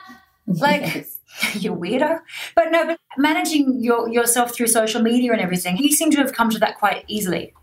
Like, 0.67 0.83
Yes. 0.83 1.19
you 1.63 1.73
weirdo. 1.73 2.21
But 2.57 2.73
no, 2.73 2.87
but 2.87 2.99
managing 3.17 3.79
your, 3.81 4.09
yourself 4.09 4.53
through 4.55 4.67
social 4.67 5.01
media 5.01 5.33
and 5.33 5.41
everything, 5.41 5.77
you 5.77 5.93
seem 5.93 6.11
to 6.11 6.19
have 6.19 6.33
come 6.33 6.51
to 6.51 6.59
that 6.59 6.79
quite 6.79 7.05
easily. 7.07 7.55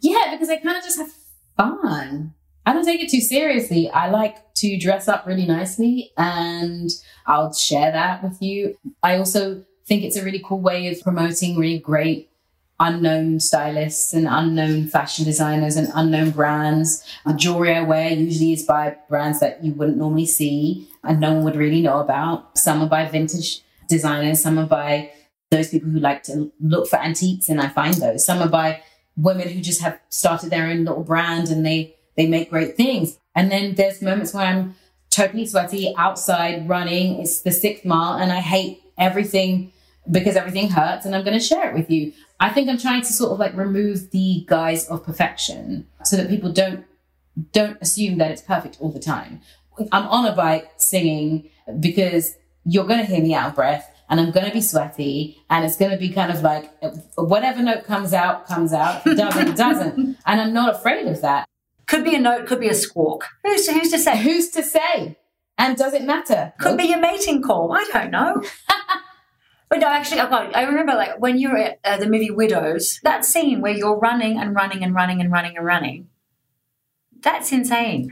Yeah, 0.00 0.30
because 0.32 0.48
I 0.48 0.56
kind 0.56 0.78
of 0.78 0.84
just 0.84 0.98
have 0.98 1.12
fun. 1.56 2.34
I 2.66 2.72
don't 2.72 2.84
take 2.84 3.02
it 3.02 3.10
too 3.10 3.20
seriously. 3.20 3.90
I 3.90 4.08
like 4.10 4.54
to 4.62 4.78
dress 4.78 5.08
up 5.08 5.26
really 5.26 5.46
nicely 5.46 6.12
and 6.16 6.90
I'll 7.26 7.52
share 7.52 7.92
that 7.92 8.22
with 8.22 8.40
you. 8.40 8.78
I 9.02 9.18
also 9.18 9.64
think 9.90 10.04
it's 10.04 10.16
a 10.16 10.24
really 10.24 10.40
cool 10.44 10.60
way 10.60 10.86
of 10.86 11.02
promoting 11.02 11.58
really 11.58 11.80
great 11.80 12.30
unknown 12.78 13.40
stylists 13.40 14.14
and 14.14 14.28
unknown 14.30 14.86
fashion 14.86 15.24
designers 15.24 15.74
and 15.74 15.88
unknown 15.96 16.30
brands. 16.30 17.04
The 17.26 17.32
jewelry 17.32 17.74
I 17.74 17.82
wear 17.82 18.10
usually 18.10 18.52
is 18.52 18.62
by 18.62 18.96
brands 19.08 19.40
that 19.40 19.64
you 19.64 19.72
wouldn't 19.72 19.98
normally 19.98 20.26
see 20.26 20.88
and 21.02 21.18
no 21.18 21.32
one 21.32 21.42
would 21.42 21.56
really 21.56 21.80
know 21.80 21.98
about. 21.98 22.56
Some 22.56 22.80
are 22.82 22.88
by 22.88 23.04
vintage 23.06 23.62
designers, 23.88 24.40
some 24.40 24.60
are 24.60 24.66
by 24.66 25.10
those 25.50 25.70
people 25.70 25.90
who 25.90 25.98
like 25.98 26.22
to 26.24 26.52
look 26.60 26.86
for 26.86 27.00
antiques 27.00 27.48
and 27.48 27.60
I 27.60 27.66
find 27.66 27.94
those. 27.94 28.24
Some 28.24 28.38
are 28.38 28.48
by 28.48 28.84
women 29.16 29.48
who 29.48 29.60
just 29.60 29.80
have 29.80 29.98
started 30.08 30.50
their 30.50 30.68
own 30.68 30.84
little 30.84 31.02
brand 31.02 31.48
and 31.48 31.66
they 31.66 31.96
they 32.16 32.28
make 32.28 32.50
great 32.50 32.76
things. 32.76 33.18
And 33.34 33.50
then 33.50 33.74
there's 33.74 34.00
moments 34.00 34.32
where 34.32 34.46
I'm 34.46 34.76
totally 35.10 35.46
sweaty 35.46 35.92
outside 35.98 36.68
running. 36.68 37.20
It's 37.20 37.40
the 37.40 37.50
sixth 37.50 37.84
mile 37.84 38.16
and 38.16 38.30
I 38.30 38.38
hate 38.38 38.84
everything 38.96 39.72
because 40.10 40.36
everything 40.36 40.70
hurts 40.70 41.04
and 41.04 41.14
I'm 41.14 41.24
going 41.24 41.38
to 41.38 41.44
share 41.44 41.68
it 41.68 41.74
with 41.74 41.90
you. 41.90 42.12
I 42.38 42.50
think 42.50 42.68
I'm 42.68 42.78
trying 42.78 43.02
to 43.02 43.12
sort 43.12 43.32
of 43.32 43.38
like 43.38 43.56
remove 43.56 44.10
the 44.10 44.44
guise 44.48 44.88
of 44.88 45.04
perfection 45.04 45.86
so 46.04 46.16
that 46.16 46.28
people 46.28 46.52
don't 46.52 46.84
don't 47.52 47.78
assume 47.80 48.18
that 48.18 48.30
it's 48.30 48.42
perfect 48.42 48.76
all 48.80 48.90
the 48.90 49.00
time. 49.00 49.40
I'm 49.92 50.06
on 50.08 50.26
a 50.26 50.34
bike 50.34 50.70
singing 50.76 51.48
because 51.78 52.36
you're 52.64 52.86
going 52.86 52.98
to 52.98 53.06
hear 53.06 53.22
me 53.22 53.34
out 53.34 53.50
of 53.50 53.54
breath 53.54 53.90
and 54.08 54.20
I'm 54.20 54.30
going 54.30 54.46
to 54.46 54.52
be 54.52 54.60
sweaty 54.60 55.40
and 55.48 55.64
it's 55.64 55.76
going 55.76 55.92
to 55.92 55.96
be 55.96 56.10
kind 56.10 56.32
of 56.32 56.42
like 56.42 56.70
whatever 57.16 57.62
note 57.62 57.84
comes 57.84 58.12
out, 58.12 58.46
comes 58.46 58.72
out. 58.72 59.06
It 59.06 59.16
doesn't, 59.16 59.48
it 59.48 59.56
doesn't. 59.56 60.16
And 60.26 60.40
I'm 60.40 60.52
not 60.52 60.74
afraid 60.74 61.06
of 61.06 61.22
that. 61.22 61.46
Could 61.86 62.04
be 62.04 62.14
a 62.14 62.20
note, 62.20 62.46
could 62.46 62.60
be 62.60 62.68
a 62.68 62.74
squawk. 62.74 63.26
Who's, 63.44 63.68
who's 63.68 63.90
to 63.90 63.98
say? 63.98 64.20
Who's 64.22 64.50
to 64.50 64.62
say? 64.62 65.16
And 65.56 65.76
does 65.76 65.92
it 65.92 66.04
matter? 66.04 66.52
Could 66.58 66.78
be 66.78 66.92
a 66.92 66.98
mating 66.98 67.42
call. 67.42 67.72
I 67.72 67.84
don't 67.92 68.10
know. 68.10 68.42
but 69.70 69.78
no, 69.78 69.86
actually, 69.86 70.20
I 70.20 70.26
I 70.26 70.62
remember 70.64 70.94
like 70.94 71.20
when 71.20 71.38
you 71.38 71.50
were 71.50 71.58
at 71.58 71.78
uh, 71.84 71.96
the 71.96 72.08
movie 72.08 72.32
Widows, 72.32 72.98
that 73.04 73.24
scene 73.24 73.60
where 73.60 73.72
you're 73.72 73.96
running 73.96 74.36
and 74.36 74.52
running 74.52 74.82
and 74.82 74.92
running 74.92 75.20
and 75.20 75.30
running 75.30 75.56
and 75.56 75.64
running. 75.64 76.08
That's 77.20 77.52
insane. 77.52 78.10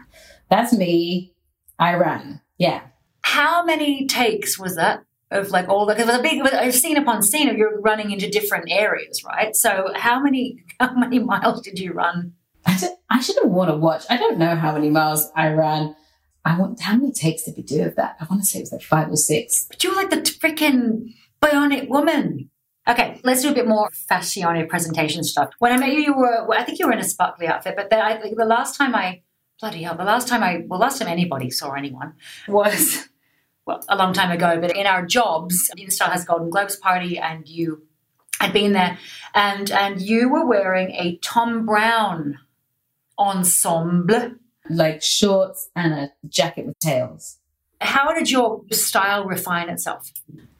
That's 0.48 0.72
me. 0.72 1.34
I 1.76 1.94
ran. 1.94 2.42
Yeah. 2.58 2.82
How 3.22 3.64
many 3.64 4.06
takes 4.06 4.56
was 4.56 4.76
that 4.76 5.02
of 5.32 5.50
like 5.50 5.68
all 5.68 5.84
the? 5.84 5.94
Because 5.94 6.08
it 6.08 6.12
was 6.12 6.20
a 6.20 6.22
big, 6.22 6.54
I've 6.54 6.74
seen 6.74 6.96
upon 6.96 7.24
scene 7.24 7.48
of 7.48 7.56
you're 7.56 7.80
running 7.80 8.12
into 8.12 8.30
different 8.30 8.70
areas, 8.70 9.24
right? 9.24 9.56
So 9.56 9.92
how 9.96 10.20
many 10.20 10.64
how 10.80 10.94
many 10.94 11.18
miles 11.18 11.60
did 11.62 11.80
you 11.80 11.92
run? 11.92 12.34
I, 12.66 12.76
should, 12.76 12.90
I 13.10 13.20
should 13.20 13.36
have 13.42 13.50
worn 13.50 13.68
a 13.68 13.76
watch. 13.76 14.04
I 14.08 14.16
don't 14.16 14.38
know 14.38 14.54
how 14.54 14.72
many 14.74 14.90
miles 14.90 15.28
I 15.34 15.48
ran. 15.48 15.96
I 16.44 16.56
want 16.56 16.80
how 16.80 16.94
many 16.94 17.10
takes 17.10 17.42
did 17.42 17.56
we 17.56 17.64
do 17.64 17.82
of 17.82 17.96
that? 17.96 18.16
I 18.20 18.26
want 18.30 18.42
to 18.42 18.46
say 18.46 18.60
it 18.60 18.62
was 18.62 18.72
like 18.72 18.82
five 18.82 19.10
or 19.10 19.16
six. 19.16 19.66
But 19.68 19.82
you 19.82 19.90
were 19.90 19.96
like 19.96 20.10
the 20.10 20.18
freaking 20.18 21.14
bionic 21.40 21.88
woman. 21.88 22.50
Okay, 22.88 23.20
let's 23.22 23.42
do 23.42 23.50
a 23.50 23.54
bit 23.54 23.68
more 23.68 23.90
fashion 23.92 24.66
presentation 24.66 25.22
stuff. 25.22 25.50
When 25.58 25.72
I 25.72 25.76
met 25.76 25.92
you, 25.92 26.00
you 26.00 26.16
were, 26.16 26.46
well, 26.46 26.58
I 26.58 26.64
think 26.64 26.78
you 26.78 26.86
were 26.86 26.92
in 26.92 26.98
a 26.98 27.04
sparkly 27.04 27.46
outfit, 27.46 27.74
but 27.76 27.90
then 27.90 28.00
I 28.00 28.18
the 28.18 28.44
last 28.46 28.76
time 28.76 28.94
I, 28.94 29.22
bloody 29.60 29.82
hell, 29.82 29.94
the 29.94 30.04
last 30.04 30.26
time 30.26 30.42
I, 30.42 30.64
well, 30.66 30.80
last 30.80 30.98
time 30.98 31.08
anybody 31.08 31.50
saw 31.50 31.72
anyone 31.72 32.14
was, 32.48 33.08
well, 33.66 33.84
a 33.88 33.96
long 33.96 34.14
time 34.14 34.30
ago, 34.30 34.58
but 34.58 34.74
in 34.74 34.86
our 34.86 35.04
jobs, 35.04 35.70
InStyle 35.78 36.12
has 36.12 36.24
Golden 36.24 36.48
Globes 36.48 36.76
party 36.76 37.18
and 37.18 37.46
you 37.46 37.82
had 38.40 38.54
been 38.54 38.72
there 38.72 38.98
and, 39.34 39.70
and 39.70 40.00
you 40.00 40.30
were 40.30 40.46
wearing 40.46 40.92
a 40.92 41.18
Thom 41.22 41.66
Browne 41.66 42.38
ensemble. 43.18 44.32
Like 44.70 45.02
shorts 45.02 45.70
and 45.74 45.94
a 45.94 46.12
jacket 46.28 46.66
with 46.66 46.78
tails. 46.78 47.38
How 47.80 48.12
did 48.12 48.30
your 48.30 48.62
style 48.70 49.24
refine 49.24 49.68
itself? 49.68 50.12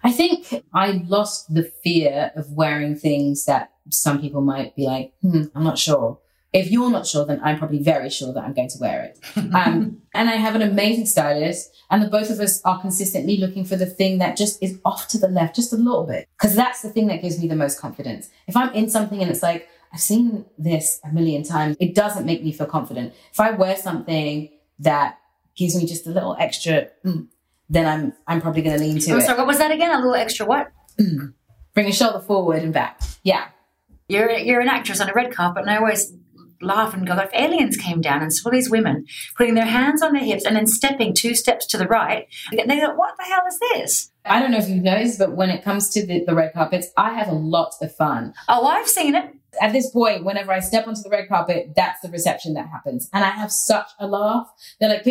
I 0.03 0.13
think 0.13 0.65
I 0.73 1.03
lost 1.07 1.53
the 1.53 1.65
fear 1.83 2.31
of 2.37 2.53
wearing 2.53 2.95
things 2.95 3.45
that 3.47 3.73
some 3.91 4.21
people 4.21 4.41
might 4.41 4.77
be 4.77 4.87
like, 4.87 5.13
hmm, 5.23 5.45
I'm 5.55 5.65
not 5.65 5.79
sure. 5.79 6.19
If 6.53 6.71
you're 6.71 6.91
not 6.91 7.07
sure, 7.07 7.27
then 7.27 7.41
I'm 7.43 7.59
probably 7.59 7.83
very 7.83 8.09
sure 8.09 8.33
that 8.33 8.43
I'm 8.43 8.55
going 8.55 8.71
to 8.71 8.79
wear 8.81 9.05
it. 9.05 9.19
Um, 9.55 10.03
and 10.15 10.29
I 10.29 10.35
have 10.35 10.55
an 10.55 10.63
amazing 10.63 11.07
stylist, 11.07 11.71
and 11.91 12.03
the 12.03 12.09
both 12.09 12.31
of 12.31 12.41
us 12.41 12.63
are 12.65 12.81
consistently 12.81 13.37
looking 13.37 13.65
for 13.65 13.77
the 13.77 13.87
thing 13.87 14.19
that 14.19 14.37
just 14.37 14.63
is 14.63 14.79
off 14.85 15.09
to 15.09 15.19
the 15.19 15.29
left, 15.29 15.57
just 15.57 15.73
a 15.73 15.77
little 15.77 16.07
bit. 16.07 16.29
Because 16.39 16.57
that's 16.57 16.83
the 16.83 16.91
thing 16.91 17.07
that 17.09 17.23
gives 17.23 17.41
me 17.41 17.49
the 17.49 17.57
most 17.57 17.81
confidence. 17.81 18.31
If 18.47 18.57
I'm 18.57 18.73
in 18.75 18.89
something 18.89 19.21
and 19.21 19.31
it's 19.31 19.43
like, 19.43 19.69
I've 19.93 20.01
seen 20.01 20.45
this 20.59 21.01
a 21.05 21.13
million 21.13 21.43
times, 21.45 21.77
it 21.81 21.95
doesn't 21.95 22.27
make 22.27 22.43
me 22.43 22.53
feel 22.53 22.67
confident. 22.67 23.15
If 23.33 23.41
I 23.41 23.53
wear 23.53 23.77
something 23.77 24.51
that 24.81 25.19
gives 25.59 25.77
me 25.77 25.85
just 25.85 26.07
a 26.07 26.11
little 26.11 26.37
extra, 26.41 26.89
mm, 27.05 27.27
then 27.69 27.85
I'm 27.85 28.13
I'm 28.27 28.41
probably 28.41 28.63
going 28.63 28.79
to 28.79 28.83
lean 28.83 28.99
to 29.01 29.13
I'm 29.13 29.19
it. 29.19 29.23
sorry, 29.27 29.37
what 29.37 29.47
was 29.47 29.59
that 29.59 29.71
again? 29.73 29.91
A 29.91 29.97
little 29.99 30.15
extra 30.15 30.47
what? 30.47 30.73
Bring 30.97 31.87
a 31.89 31.93
shoulder 31.93 32.21
forward 32.21 32.63
and 32.63 32.73
back. 32.73 33.01
Yeah. 33.23 33.49
you're 34.09 34.31
you're 34.31 34.61
an 34.61 34.69
actress 34.69 35.01
on 35.01 35.11
a 35.11 35.13
red 35.13 35.33
carpet, 35.33 35.63
and 35.63 35.71
I 35.71 35.77
always 35.77 36.13
laugh 36.61 36.93
and 36.95 37.07
go, 37.07 37.17
if 37.19 37.31
aliens 37.35 37.77
came 37.77 38.01
down 38.01 38.21
and 38.21 38.33
saw 38.33 38.51
these 38.51 38.69
women 38.69 39.07
putting 39.37 39.55
their 39.55 39.67
hands 39.67 40.03
on 40.03 40.13
their 40.13 40.25
hips 40.25 40.45
and 40.45 40.57
then 40.57 40.67
stepping 40.67 41.15
two 41.15 41.35
steps 41.35 41.67
to 41.67 41.79
the 41.79 41.87
right, 41.87 42.27
and 42.51 42.69
they 42.71 42.81
go, 42.81 42.95
what 42.95 43.17
the 43.17 43.25
hell 43.25 43.43
is 43.47 43.59
this? 43.61 44.11
I 44.29 44.41
don't 44.41 44.51
know 44.51 44.59
if 44.59 44.69
you've 44.69 44.83
noticed, 44.83 45.19
but 45.19 45.33
when 45.33 45.51
it 45.51 45.63
comes 45.63 45.91
to 45.91 46.07
the, 46.07 46.25
the 46.25 46.35
red 46.35 46.53
carpets, 46.53 46.89
I 46.97 47.15
have 47.15 47.29
a 47.29 47.35
lot 47.35 47.75
of 47.81 47.95
fun. 47.95 48.35
Oh, 48.49 48.67
I've 48.67 48.89
seen 48.89 49.15
it. 49.15 49.35
At 49.61 49.73
this 49.73 49.91
point, 49.91 50.25
whenever 50.25 50.53
I 50.53 50.61
step 50.61 50.87
onto 50.87 51.03
the 51.03 51.09
red 51.09 51.29
carpet, 51.29 51.73
that's 51.75 52.01
the 52.03 52.11
reception 52.11 52.55
that 52.55 52.69
happens. 52.69 53.09
And 53.13 53.25
I 53.25 53.31
have 53.31 53.51
such 53.51 53.89
a 53.99 54.07
laugh. 54.07 54.49
They're 54.79 54.91
like, 54.91 55.05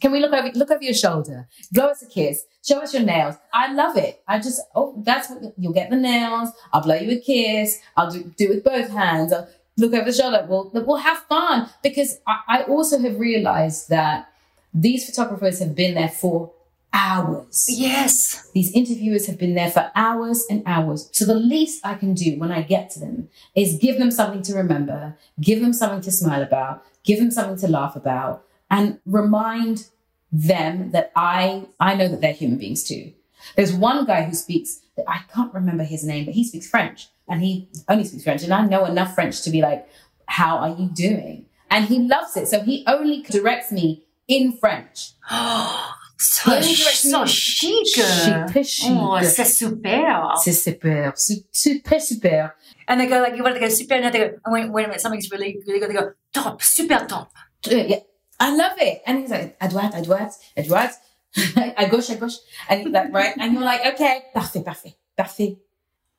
can 0.00 0.10
we 0.10 0.20
look 0.20 0.32
over, 0.32 0.50
look 0.54 0.70
over 0.70 0.82
your 0.82 0.94
shoulder, 0.94 1.46
blow 1.70 1.86
us 1.86 2.02
a 2.02 2.06
kiss, 2.06 2.44
show 2.66 2.80
us 2.80 2.94
your 2.94 3.02
nails. 3.02 3.36
I 3.52 3.72
love 3.72 3.96
it. 3.96 4.22
I 4.26 4.38
just, 4.38 4.60
oh, 4.74 4.94
that's 5.04 5.28
what 5.30 5.52
you'll 5.58 5.74
get 5.74 5.90
the 5.90 5.96
nails. 5.96 6.50
I'll 6.72 6.82
blow 6.82 6.96
you 6.96 7.18
a 7.18 7.20
kiss. 7.20 7.80
I'll 7.96 8.10
do, 8.10 8.24
do 8.36 8.46
it 8.46 8.54
with 8.56 8.64
both 8.64 8.88
hands. 8.88 9.32
I'll 9.32 9.48
look 9.76 9.92
over 9.92 10.06
the 10.06 10.16
shoulder. 10.16 10.46
We'll, 10.48 10.70
we'll 10.72 10.96
have 10.96 11.18
fun 11.28 11.68
because 11.82 12.18
I, 12.26 12.40
I 12.48 12.62
also 12.62 12.98
have 12.98 13.20
realized 13.20 13.90
that 13.90 14.30
these 14.74 15.08
photographers 15.08 15.60
have 15.60 15.74
been 15.74 15.94
there 15.94 16.08
for 16.08 16.50
hours. 16.92 17.66
Yes. 17.68 18.50
These 18.52 18.72
interviewers 18.72 19.26
have 19.26 19.38
been 19.38 19.54
there 19.54 19.70
for 19.70 19.90
hours 19.94 20.44
and 20.50 20.62
hours. 20.66 21.08
So 21.12 21.24
the 21.24 21.34
least 21.34 21.84
I 21.84 21.94
can 21.94 22.14
do 22.14 22.38
when 22.38 22.52
I 22.52 22.62
get 22.62 22.90
to 22.90 23.00
them 23.00 23.28
is 23.54 23.78
give 23.78 23.98
them 23.98 24.10
something 24.10 24.42
to 24.42 24.54
remember, 24.54 25.16
give 25.40 25.60
them 25.60 25.72
something 25.72 26.00
to 26.02 26.10
smile 26.10 26.42
about, 26.42 26.84
give 27.04 27.18
them 27.18 27.30
something 27.30 27.58
to 27.58 27.68
laugh 27.68 27.96
about, 27.96 28.44
and 28.70 29.00
remind 29.06 29.88
them 30.30 30.90
that 30.90 31.10
I 31.16 31.66
I 31.80 31.94
know 31.94 32.08
that 32.08 32.20
they're 32.20 32.32
human 32.32 32.58
beings 32.58 32.84
too. 32.84 33.12
There's 33.56 33.72
one 33.72 34.04
guy 34.04 34.24
who 34.24 34.34
speaks 34.34 34.80
I 35.06 35.20
can't 35.32 35.54
remember 35.54 35.84
his 35.84 36.04
name, 36.04 36.24
but 36.24 36.34
he 36.34 36.44
speaks 36.44 36.68
French 36.68 37.08
and 37.28 37.42
he 37.42 37.68
only 37.88 38.04
speaks 38.04 38.24
French. 38.24 38.42
And 38.42 38.52
I 38.52 38.66
know 38.66 38.84
enough 38.84 39.14
French 39.14 39.42
to 39.42 39.50
be 39.50 39.62
like, 39.62 39.88
how 40.26 40.58
are 40.58 40.70
you 40.70 40.88
doing? 40.88 41.46
And 41.70 41.84
he 41.84 41.98
loves 42.00 42.36
it. 42.36 42.48
So 42.48 42.60
he 42.60 42.84
only 42.86 43.22
directs 43.22 43.70
me 43.70 44.04
in 44.26 44.56
French. 44.56 45.12
So, 46.20 46.60
so 46.60 47.26
chic. 47.26 47.86
Super 47.86 48.64
chic. 48.64 48.90
Oh, 48.90 49.18
c'est 49.22 49.44
super. 49.44 50.34
C'est 50.42 50.52
super. 50.52 51.12
Super, 51.16 52.00
super. 52.00 52.54
And 52.88 53.00
they 53.00 53.06
go 53.06 53.20
like, 53.20 53.36
you 53.36 53.44
want 53.44 53.54
to 53.54 53.60
go 53.60 53.68
super, 53.68 53.94
and 53.94 54.12
they 54.12 54.18
go, 54.18 54.34
and 54.44 54.52
wait, 54.52 54.68
wait 54.70 54.84
a 54.84 54.88
minute, 54.88 55.00
something's 55.00 55.30
really, 55.30 55.58
really 55.66 55.78
good. 55.78 55.90
They 55.90 55.94
go, 55.94 56.12
top, 56.32 56.60
super 56.62 57.06
top. 57.06 57.30
Yeah. 57.64 58.00
I 58.40 58.54
love 58.54 58.72
it. 58.78 59.02
And 59.06 59.18
he's 59.18 59.30
like, 59.30 59.56
à 59.60 59.68
droite, 59.68 59.94
à 59.94 60.02
droite, 60.02 60.34
à 60.56 60.62
droite, 60.62 60.94
à 61.76 61.88
gauche, 61.88 62.10
à 62.10 62.16
gauche. 62.16 62.38
And 62.68 62.80
he's 62.80 62.88
like, 62.88 63.12
right. 63.12 63.34
And 63.38 63.52
you're 63.52 63.62
like, 63.62 63.86
okay, 63.94 64.22
parfait, 64.34 64.64
parfait, 64.64 64.96
parfait. 65.16 65.56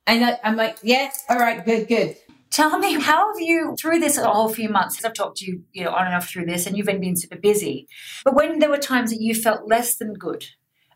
And 0.06 0.24
I, 0.24 0.38
I'm 0.42 0.56
like, 0.56 0.78
yeah, 0.82 1.10
all 1.28 1.38
right, 1.38 1.64
good, 1.64 1.88
good. 1.88 2.16
Tell 2.50 2.78
me, 2.78 2.94
how 2.94 3.32
have 3.32 3.40
you, 3.40 3.76
through 3.80 4.00
this 4.00 4.16
whole 4.16 4.48
few 4.48 4.68
months, 4.68 5.04
I've 5.04 5.14
talked 5.14 5.38
to 5.38 5.46
you, 5.46 5.62
you 5.72 5.84
know, 5.84 5.92
on 5.92 6.06
and 6.06 6.14
off 6.14 6.28
through 6.28 6.46
this, 6.46 6.66
and 6.66 6.76
you've 6.76 6.86
been 6.86 7.16
super 7.16 7.36
busy. 7.36 7.86
But 8.24 8.34
when 8.34 8.58
there 8.58 8.70
were 8.70 8.78
times 8.78 9.10
that 9.10 9.20
you 9.20 9.34
felt 9.34 9.68
less 9.68 9.96
than 9.96 10.14
good, 10.14 10.46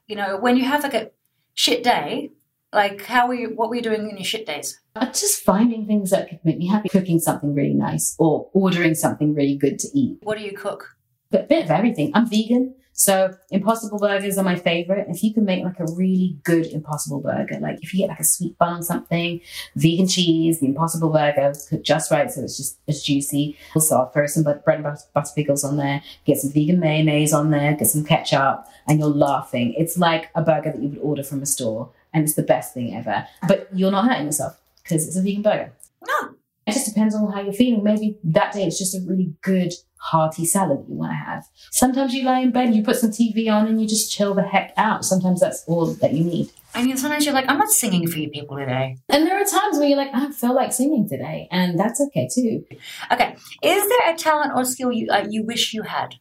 you 0.09 0.17
know, 0.17 0.37
when 0.37 0.57
you 0.57 0.65
have 0.65 0.83
like 0.83 0.95
a 0.95 1.11
shit 1.55 1.85
day, 1.85 2.33
like 2.73 3.03
how 3.03 3.29
were 3.29 3.35
you, 3.35 3.51
what 3.55 3.69
were 3.69 3.77
you 3.77 3.83
doing 3.83 4.11
in 4.11 4.17
your 4.17 4.25
shit 4.25 4.47
days? 4.47 4.81
I'm 4.97 5.13
just 5.13 5.45
finding 5.45 5.87
things 5.87 6.11
that 6.11 6.29
could 6.29 6.41
make 6.45 6.59
me 6.59 6.67
happy, 6.67 6.89
cooking 6.89 7.21
something 7.21 7.55
really 7.55 7.75
nice 7.75 8.17
or 8.19 8.51
ordering 8.53 8.97
something 8.97 9.33
really 9.33 9.57
good 9.57 9.79
to 9.79 9.89
eat. 9.95 10.19
What 10.23 10.39
do 10.39 10.45
you 10.45 10.57
cook? 10.57 10.97
A 11.33 11.39
bit 11.45 11.65
of 11.65 11.71
everything. 11.71 12.11
I'm 12.15 12.29
vegan. 12.29 12.75
So 12.97 13.37
impossible 13.51 13.99
burgers 13.99 14.39
are 14.39 14.45
my 14.45 14.55
favorite. 14.55 15.09
If 15.11 15.25
you 15.25 15.35
can 15.35 15.45
make 15.45 15.65
like 15.65 15.81
a 15.81 15.93
really 15.93 16.39
good 16.45 16.67
impossible 16.67 17.21
burger, 17.21 17.59
like 17.59 17.81
if 17.83 17.93
you 17.93 17.99
get 17.99 18.09
like 18.09 18.21
a 18.21 18.25
sweet 18.25 18.57
bun 18.57 18.75
on 18.75 18.83
something, 18.85 19.41
vegan 19.75 20.07
cheese, 20.07 20.61
the 20.61 20.67
impossible 20.67 21.11
burger 21.11 21.53
cooked 21.69 21.85
just 21.85 22.13
right 22.13 22.31
so 22.31 22.43
it's 22.43 22.57
just 22.57 22.79
as 22.87 23.03
juicy. 23.03 23.59
Also, 23.75 23.97
I'll 23.97 24.11
throw 24.11 24.27
some 24.27 24.45
bread 24.45 24.61
and 24.69 24.85
butter, 24.85 25.03
butter 25.13 25.33
pickles 25.35 25.65
on 25.65 25.77
there, 25.77 26.03
get 26.25 26.39
some 26.39 26.53
vegan 26.53 26.79
mayonnaise 26.79 27.33
on 27.33 27.51
there, 27.51 27.75
get 27.75 27.89
some 27.89 28.05
ketchup, 28.05 28.65
and 28.87 29.01
you're 29.01 29.09
laughing. 29.09 29.75
It's 29.77 29.99
like 29.99 30.31
a 30.37 30.43
burger 30.43 30.71
that 30.71 30.81
you 30.81 30.91
would 30.91 31.01
order 31.01 31.25
from 31.25 31.43
a 31.43 31.47
store, 31.47 31.91
and 32.13 32.23
it's 32.23 32.35
the 32.35 32.45
best 32.45 32.75
thing 32.75 32.95
ever. 32.95 33.27
But 33.49 33.69
you're 33.73 33.91
not 33.91 34.09
hurting 34.09 34.27
yourself 34.27 34.61
because 34.85 35.09
it's 35.09 35.17
a 35.17 35.23
vegan 35.23 35.43
burger. 35.43 35.73
No. 36.07 36.35
It 36.67 36.73
just 36.73 36.87
depends 36.87 37.15
on 37.15 37.31
how 37.31 37.41
you're 37.41 37.53
feeling. 37.53 37.83
Maybe 37.83 38.19
that 38.23 38.53
day 38.55 38.65
it's 38.65 38.79
just 38.79 38.95
a 38.95 39.01
really 39.05 39.35
good 39.43 39.75
hearty 40.05 40.45
salad 40.45 40.85
you 40.87 40.95
want 40.95 41.13
to 41.13 41.17
have. 41.17 41.47
Sometimes 41.71 42.15
you 42.15 42.25
lie 42.25 42.41
in 42.41 42.51
bed, 42.51 42.75
you 42.75 42.83
put 42.83 42.97
some 42.97 43.11
TV 43.11 43.51
on, 43.51 43.67
and 43.67 43.81
you 43.81 43.89
just 43.89 44.13
chill 44.13 44.35
the 44.35 44.43
heck 44.43 44.75
out. 44.77 45.05
Sometimes 45.05 45.41
that's 45.41 45.65
all 45.67 45.87
that 45.87 46.13
you 46.13 46.25
need. 46.25 46.51
I 46.75 46.83
mean, 46.83 46.97
sometimes 46.99 47.25
you're 47.25 47.33
like, 47.33 47.49
I'm 47.49 47.59
not 47.59 47.71
singing 47.71 48.07
for 48.07 48.19
you 48.19 48.29
people 48.29 48.59
today. 48.59 48.99
And 49.09 49.27
there 49.27 49.41
are 49.41 49.45
times 49.45 49.79
where 49.79 49.89
you're 49.89 49.97
like, 49.97 50.13
I 50.13 50.21
don't 50.21 50.35
feel 50.35 50.55
like 50.55 50.73
singing 50.73 51.09
today, 51.09 51.49
and 51.51 51.79
that's 51.79 52.01
okay 52.03 52.29
too. 52.33 52.65
Okay, 53.11 53.35
is 53.63 53.89
there 53.89 54.13
a 54.13 54.17
talent 54.17 54.53
or 54.55 54.65
skill 54.65 54.93
you 54.93 55.09
uh, 55.11 55.27
you 55.29 55.43
wish 55.43 55.73
you 55.73 55.83
had? 55.83 56.17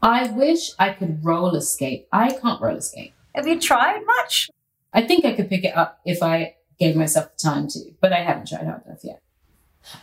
I 0.00 0.28
wish 0.28 0.70
I 0.78 0.90
could 0.90 1.24
roller 1.24 1.60
skate. 1.60 2.08
I 2.12 2.30
can't 2.32 2.62
roller 2.62 2.80
skate. 2.80 3.12
Have 3.34 3.46
you 3.46 3.60
tried 3.60 4.00
much? 4.06 4.48
I 4.94 5.02
think 5.02 5.26
I 5.26 5.32
could 5.34 5.50
pick 5.50 5.64
it 5.64 5.76
up 5.76 6.00
if 6.06 6.22
I 6.22 6.54
gave 6.78 6.96
myself 6.96 7.30
the 7.32 7.48
time 7.48 7.68
to, 7.68 7.80
but 8.00 8.12
I 8.12 8.22
haven't 8.22 8.48
tried 8.48 8.66
hard 8.66 8.86
enough 8.86 9.04
yet. 9.04 9.20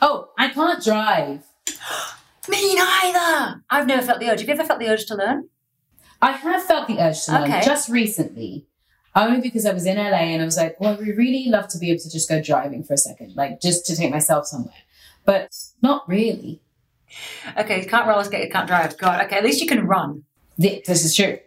Oh, 0.01 0.29
I 0.38 0.49
can't 0.49 0.84
drive. 0.84 1.43
Me 2.49 2.75
neither. 2.75 3.63
I've 3.69 3.88
never 3.88 4.01
felt 4.06 4.19
the 4.19 4.29
urge. 4.29 4.39
Have 4.41 4.47
you 4.49 4.53
ever 4.53 4.63
felt 4.65 4.79
the 4.79 4.89
urge 4.89 5.06
to 5.06 5.15
learn? 5.15 5.49
I 6.21 6.32
have 6.32 6.63
felt 6.63 6.88
the 6.88 6.99
urge 6.99 7.23
to 7.25 7.32
learn 7.34 7.43
Okay. 7.43 7.62
just 7.63 7.89
recently, 7.89 8.65
only 9.15 9.41
because 9.41 9.65
I 9.65 9.73
was 9.73 9.86
in 9.86 9.97
LA 9.97 10.32
and 10.34 10.41
I 10.41 10.45
was 10.45 10.58
like, 10.58 10.79
well, 10.79 10.97
we 10.97 11.12
really 11.12 11.45
love 11.49 11.67
to 11.69 11.77
be 11.77 11.89
able 11.89 12.01
to 12.01 12.10
just 12.10 12.27
go 12.29 12.41
driving 12.41 12.84
for 12.84 12.93
a 12.93 12.97
second, 12.97 13.36
like 13.36 13.62
just 13.62 13.86
to 13.88 13.95
take 13.95 14.12
myself 14.12 14.45
somewhere. 14.47 14.73
But 15.25 15.49
not 15.82 16.08
really. 16.08 16.62
Okay, 17.58 17.82
you 17.82 17.88
can't 17.88 18.08
roller 18.08 18.23
skate, 18.23 18.45
you 18.45 18.51
can't 18.51 18.67
drive. 18.67 18.97
God, 18.97 19.23
okay, 19.25 19.38
at 19.38 19.43
least 19.43 19.62
you 19.62 19.67
can 19.67 19.86
run. 19.86 20.23
This 20.58 21.03
is 21.06 21.15
true. 21.15 21.39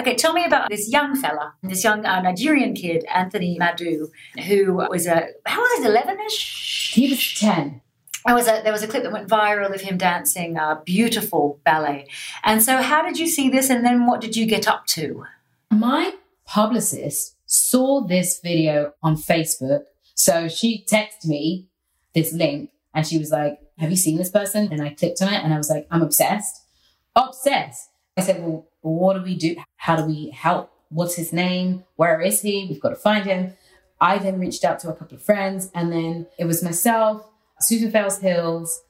Okay, 0.00 0.16
tell 0.16 0.32
me 0.32 0.44
about 0.44 0.68
this 0.70 0.90
young 0.90 1.14
fella, 1.14 1.54
this 1.62 1.84
young 1.84 2.04
uh, 2.04 2.20
Nigerian 2.20 2.74
kid, 2.74 3.04
Anthony 3.14 3.56
Madu, 3.58 4.08
who 4.48 4.74
was 4.74 5.06
a, 5.06 5.28
how 5.46 5.60
was 5.60 5.84
it, 5.84 5.88
11 5.88 6.18
ish? 6.26 6.92
He 6.94 7.08
was 7.10 7.34
10. 7.38 7.80
There 8.26 8.34
was, 8.34 8.48
a, 8.48 8.62
there 8.62 8.72
was 8.72 8.82
a 8.82 8.88
clip 8.88 9.02
that 9.02 9.12
went 9.12 9.28
viral 9.28 9.74
of 9.74 9.82
him 9.82 9.98
dancing 9.98 10.56
a 10.56 10.80
beautiful 10.84 11.60
ballet. 11.64 12.08
And 12.42 12.62
so, 12.62 12.80
how 12.80 13.02
did 13.02 13.18
you 13.18 13.26
see 13.26 13.50
this, 13.50 13.68
and 13.68 13.84
then 13.84 14.06
what 14.06 14.20
did 14.20 14.34
you 14.34 14.46
get 14.46 14.66
up 14.66 14.86
to? 14.88 15.24
My 15.70 16.14
publicist 16.46 17.36
saw 17.46 18.00
this 18.00 18.40
video 18.40 18.92
on 19.02 19.16
Facebook. 19.16 19.84
So 20.14 20.48
she 20.48 20.84
texted 20.90 21.26
me 21.26 21.68
this 22.14 22.32
link 22.32 22.70
and 22.94 23.06
she 23.06 23.18
was 23.18 23.30
like, 23.30 23.58
Have 23.78 23.90
you 23.90 23.96
seen 23.96 24.16
this 24.16 24.30
person? 24.30 24.68
And 24.70 24.82
I 24.82 24.90
clicked 24.90 25.22
on 25.22 25.32
it 25.32 25.42
and 25.42 25.52
I 25.52 25.58
was 25.58 25.70
like, 25.70 25.86
I'm 25.90 26.02
obsessed. 26.02 26.62
Obsessed. 27.16 27.90
I 28.16 28.22
said, 28.22 28.42
Well, 28.42 28.68
what 28.80 29.14
do 29.14 29.22
we 29.22 29.36
do? 29.36 29.56
How 29.76 29.96
do 29.96 30.04
we 30.04 30.30
help? 30.30 30.70
What's 30.90 31.16
his 31.16 31.32
name? 31.32 31.84
Where 31.96 32.20
is 32.20 32.42
he? 32.42 32.66
We've 32.68 32.80
got 32.80 32.90
to 32.90 32.96
find 32.96 33.24
him. 33.24 33.54
I 34.00 34.18
then 34.18 34.38
reached 34.38 34.64
out 34.64 34.78
to 34.80 34.90
a 34.90 34.94
couple 34.94 35.16
of 35.16 35.22
friends 35.22 35.70
and 35.74 35.92
then 35.92 36.26
it 36.38 36.44
was 36.44 36.62
myself, 36.62 37.28
Susan 37.60 37.90
Fales 37.90 38.18
Hills, 38.18 38.82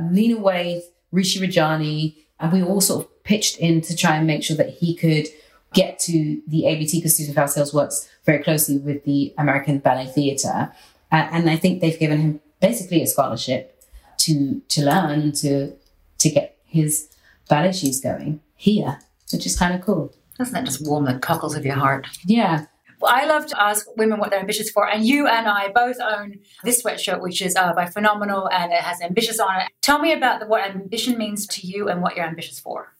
Lena 0.00 0.36
Waithe, 0.36 0.82
Rishi 1.10 1.40
Rajani, 1.40 2.16
and 2.40 2.52
we 2.52 2.62
all 2.62 2.80
sort 2.80 3.04
of 3.04 3.24
pitched 3.24 3.58
in 3.58 3.80
to 3.82 3.96
try 3.96 4.16
and 4.16 4.26
make 4.26 4.42
sure 4.42 4.56
that 4.56 4.70
he 4.70 4.94
could 4.94 5.26
get 5.72 5.98
to 5.98 6.40
the 6.46 6.66
ABT 6.66 6.98
because 6.98 7.16
Susan 7.16 7.34
Fales 7.34 7.54
Hills 7.54 7.72
works 7.72 8.08
very 8.24 8.42
closely 8.42 8.78
with 8.78 9.04
the 9.04 9.34
American 9.38 9.78
Ballet 9.78 10.06
Theatre. 10.06 10.72
Uh, 11.10 11.28
and 11.30 11.48
I 11.48 11.56
think 11.56 11.80
they've 11.80 11.98
given 11.98 12.20
him 12.20 12.40
basically 12.60 13.02
a 13.02 13.06
scholarship 13.06 13.82
to 14.18 14.60
to 14.68 14.84
learn 14.84 15.32
to 15.32 15.72
to 16.18 16.30
get 16.30 16.56
his 16.64 17.08
ballet 17.48 17.72
shoes 17.72 18.00
going 18.00 18.40
here, 18.56 18.98
which 19.32 19.46
is 19.46 19.58
kind 19.58 19.74
of 19.74 19.80
cool. 19.80 20.14
Doesn't 20.38 20.54
that 20.54 20.64
just 20.64 20.86
warm 20.86 21.04
the 21.04 21.18
cockles 21.18 21.54
of 21.54 21.64
your 21.64 21.76
heart? 21.76 22.06
Yeah. 22.24 22.66
I 23.04 23.26
love 23.26 23.46
to 23.46 23.62
ask 23.62 23.86
women 23.96 24.18
what 24.18 24.30
they're 24.30 24.40
ambitious 24.40 24.70
for, 24.70 24.88
and 24.88 25.04
you 25.04 25.26
and 25.26 25.46
I 25.48 25.68
both 25.68 25.96
own 26.00 26.38
this 26.64 26.82
sweatshirt, 26.82 27.20
which 27.20 27.42
is 27.42 27.56
uh, 27.56 27.72
by 27.72 27.86
Phenomenal, 27.86 28.48
and 28.50 28.72
it 28.72 28.80
has 28.80 29.00
ambitious 29.00 29.38
on 29.38 29.60
it. 29.60 29.68
Tell 29.80 29.98
me 29.98 30.12
about 30.12 30.40
the, 30.40 30.46
what 30.46 30.62
ambition 30.64 31.18
means 31.18 31.46
to 31.48 31.66
you 31.66 31.88
and 31.88 32.02
what 32.02 32.16
you're 32.16 32.26
ambitious 32.26 32.60
for. 32.60 32.94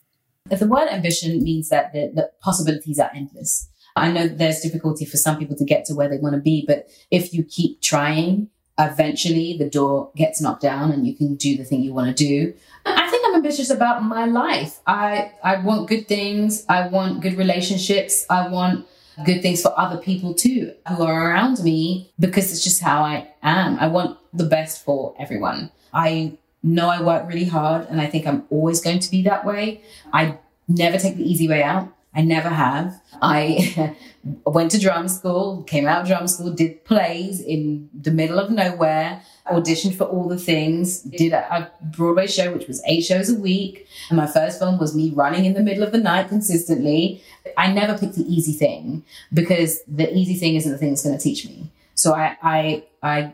The 0.47 0.67
word 0.67 0.89
ambition 0.89 1.43
means 1.43 1.69
that 1.69 1.93
the, 1.93 2.11
the 2.15 2.31
possibilities 2.41 2.99
are 2.99 3.11
endless. 3.15 3.69
I 3.95 4.11
know 4.11 4.27
there's 4.27 4.61
difficulty 4.61 5.05
for 5.05 5.17
some 5.17 5.39
people 5.39 5.57
to 5.57 5.65
get 5.65 5.85
to 5.87 5.95
where 5.95 6.09
they 6.09 6.19
want 6.19 6.35
to 6.35 6.41
be, 6.41 6.65
but 6.67 6.89
if 7.11 7.33
you 7.35 7.45
keep 7.45 7.81
trying, 7.81 8.49
eventually 8.79 9.57
the 9.59 9.69
door 9.69 10.11
gets 10.17 10.41
knocked 10.41 10.63
down 10.63 10.91
and 10.91 11.07
you 11.07 11.15
can 11.15 11.37
do 11.37 11.57
the 11.57 11.65
thing 11.65 11.83
you 11.83 11.93
want 11.93 12.17
to 12.17 12.27
do. 12.27 12.55
I 12.87 13.09
think 13.11 13.27
I'm 13.27 13.35
ambitious 13.37 13.71
about 13.71 14.03
my 14.03 14.25
life. 14.25 14.81
I, 14.87 15.33
I 15.45 15.57
want 15.59 15.89
good 15.89 16.09
things. 16.09 16.65
I 16.69 16.89
want 16.89 17.21
good 17.21 17.37
relationships. 17.37 18.25
I 18.31 18.49
want 18.49 18.87
good 19.25 19.43
things 19.43 19.63
for 19.63 19.79
other 19.79 19.99
people 19.99 20.35
too 20.35 20.73
who 20.89 21.03
are 21.03 21.31
around 21.31 21.63
me 21.63 22.11
because 22.19 22.53
it's 22.53 22.65
just 22.65 22.81
how 22.81 23.03
I 23.03 23.29
am. 23.43 23.79
I 23.79 23.87
want 23.87 24.19
the 24.33 24.45
best 24.45 24.85
for 24.85 25.15
everyone. 25.19 25.71
I 25.93 26.39
know 26.63 26.89
I 26.89 27.03
work 27.03 27.27
really 27.29 27.45
hard 27.45 27.89
and 27.89 28.01
I 28.01 28.07
think 28.07 28.27
I'm 28.27 28.45
always 28.51 28.81
going 28.81 29.01
to 29.01 29.11
be 29.11 29.23
that 29.23 29.45
way. 29.45 29.83
I 30.13 30.39
never 30.69 30.99
take 30.99 31.17
the 31.17 31.29
easy 31.29 31.49
way 31.49 31.63
out. 31.63 31.93
I 32.15 32.21
never 32.21 32.51
have. 32.51 33.01
I 33.23 33.97
went 34.47 34.71
to 34.73 34.79
drum 34.79 35.09
school, 35.09 35.63
came 35.63 35.87
out 35.87 36.03
of 36.03 36.09
drum 36.09 36.27
school, 36.27 36.53
did 36.53 36.85
plays 36.85 37.41
in 37.41 37.89
the 37.99 38.11
middle 38.11 38.39
of 38.39 38.51
nowhere, 38.51 39.23
auditioned 39.51 39.97
for 39.97 40.05
all 40.05 40.29
the 40.29 40.39
things, 40.39 41.01
did 41.01 41.33
a, 41.33 41.55
a 41.55 41.71
Broadway 41.83 42.27
show, 42.27 42.53
which 42.53 42.69
was 42.69 42.83
eight 42.87 43.01
shows 43.01 43.31
a 43.31 43.39
week. 43.39 43.87
And 44.11 44.19
my 44.19 44.27
first 44.27 44.59
film 44.59 44.79
was 44.79 44.95
me 44.95 45.11
running 45.11 45.47
in 45.47 45.55
the 45.55 45.63
middle 45.63 45.83
of 45.83 45.93
the 45.93 45.99
night 45.99 46.29
consistently. 46.29 47.23
I 47.57 47.73
never 47.73 47.97
picked 47.97 48.17
the 48.17 48.31
easy 48.31 48.53
thing 48.53 49.05
because 49.33 49.83
the 49.89 50.13
easy 50.15 50.35
thing 50.35 50.55
isn't 50.57 50.71
the 50.71 50.79
thing 50.79 50.91
that's 50.91 51.05
going 51.05 51.17
to 51.17 51.23
teach 51.23 51.47
me. 51.47 51.71
So 51.95 52.15
I, 52.15 52.37
I, 52.43 52.85
I 53.03 53.33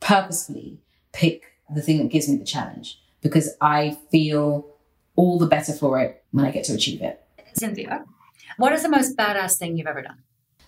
purposefully 0.00 0.78
pick 1.12 1.44
the 1.74 1.82
thing 1.82 1.98
that 1.98 2.08
gives 2.10 2.28
me 2.28 2.36
the 2.36 2.44
challenge 2.44 3.00
because 3.20 3.56
I 3.60 3.98
feel 4.10 4.66
all 5.16 5.38
the 5.38 5.46
better 5.46 5.72
for 5.72 5.98
it 6.00 6.22
when 6.30 6.44
I 6.44 6.50
get 6.50 6.64
to 6.64 6.74
achieve 6.74 7.02
it. 7.02 7.18
Cynthia, 7.54 8.04
what 8.56 8.72
is 8.72 8.82
the 8.82 8.88
most 8.88 9.16
badass 9.16 9.58
thing 9.58 9.76
you've 9.76 9.86
ever 9.86 10.02
done? 10.02 10.18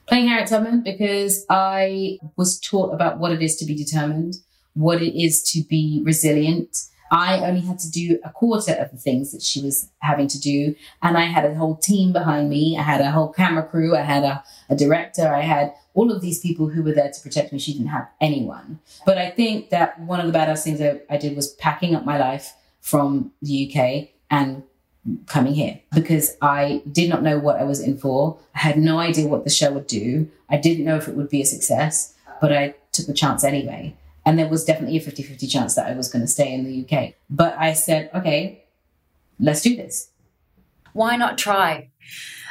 Playing 0.07 0.29
Harriet 0.29 0.49
Tubman 0.49 0.83
because 0.83 1.47
I 1.49 2.19
was 2.37 2.61
taught 2.61 2.93
about 2.93 3.19
what 3.19 3.33
it 3.33 3.43
is 3.43 3.57
to 3.57 3.65
be 3.65 3.75
determined, 3.75 4.37
what 4.75 5.03
it 5.03 5.19
is 5.19 5.43
to 5.53 5.63
be 5.65 6.03
resilient. 6.05 6.77
I 7.11 7.39
only 7.47 7.61
had 7.61 7.79
to 7.79 7.91
do 7.91 8.19
a 8.25 8.31
quarter 8.31 8.73
of 8.73 8.91
the 8.91 8.97
things 8.97 9.33
that 9.33 9.43
she 9.43 9.63
was 9.63 9.91
having 10.01 10.27
to 10.29 10.41
do. 10.41 10.75
And 11.03 11.17
I 11.17 11.23
had 11.27 11.45
a 11.45 11.55
whole 11.55 11.77
team 11.77 12.13
behind 12.13 12.51
me. 12.51 12.77
I 12.77 12.83
had 12.83 13.01
a 13.01 13.11
whole 13.11 13.33
camera 13.33 13.67
crew. 13.67 13.97
I 13.97 14.03
had 14.03 14.25
a, 14.25 14.43
a 14.69 14.77
director. 14.77 15.33
I 15.33 15.43
had 15.43 15.75
all 15.95 16.11
of 16.11 16.21
these 16.21 16.41
people 16.41 16.69
who 16.69 16.83
were 16.83 16.93
there 16.93 17.11
to 17.11 17.21
protect 17.21 17.53
me. 17.53 17.59
She 17.59 17.73
didn't 17.73 17.89
have 17.89 18.09
anyone. 18.21 18.81
But 19.07 19.17
I 19.17 19.31
think 19.31 19.71
that 19.71 20.01
one 20.01 20.21
of 20.21 20.31
the 20.31 20.37
badass 20.37 20.65
things 20.65 20.81
I, 20.81 21.01
I 21.09 21.17
did 21.17 21.37
was 21.37 21.55
packing 21.55 21.95
up 21.95 22.05
my 22.05 22.19
life 22.19 22.53
from 22.81 23.33
the 23.41 23.71
UK 23.71 24.09
and 24.31 24.65
coming 25.27 25.55
here 25.55 25.81
because 25.95 26.37
I 26.41 26.83
did 26.91 27.11
not 27.11 27.23
know 27.23 27.39
what 27.39 27.57
I 27.57 27.65
was 27.65 27.81
in 27.81 27.99
for. 27.99 28.39
I 28.55 28.61
had 28.61 28.79
no 28.79 28.99
idea 28.99 29.29
what 29.29 29.45
the 29.45 29.51
show 29.51 29.73
would 29.73 29.87
do. 29.87 30.31
I 30.49 30.57
didn't 30.57 30.85
know 30.85 30.97
if 30.97 31.09
it 31.09 31.15
would 31.15 31.29
be 31.29 31.43
a 31.43 31.47
success, 31.47 32.15
but 32.41 32.53
I 32.53 32.75
took 32.93 33.07
the 33.07 33.15
chance 33.15 33.45
anyway. 33.45 33.97
And 34.27 34.39
there 34.39 34.49
was 34.49 34.65
definitely 34.65 34.97
a 34.97 35.01
50 35.01 35.23
50 35.23 35.47
chance 35.47 35.75
that 35.75 35.87
I 35.87 35.95
was 35.95 36.09
going 36.09 36.23
to 36.23 36.31
stay 36.31 36.53
in 36.53 36.65
the 36.65 36.85
UK. 36.85 37.15
But 37.29 37.57
I 37.59 37.75
said, 37.75 38.11
okay, 38.15 38.65
let's 39.39 39.61
do 39.61 39.77
this. 39.77 40.09
Why 40.95 41.17
not 41.17 41.37
try? 41.37 41.91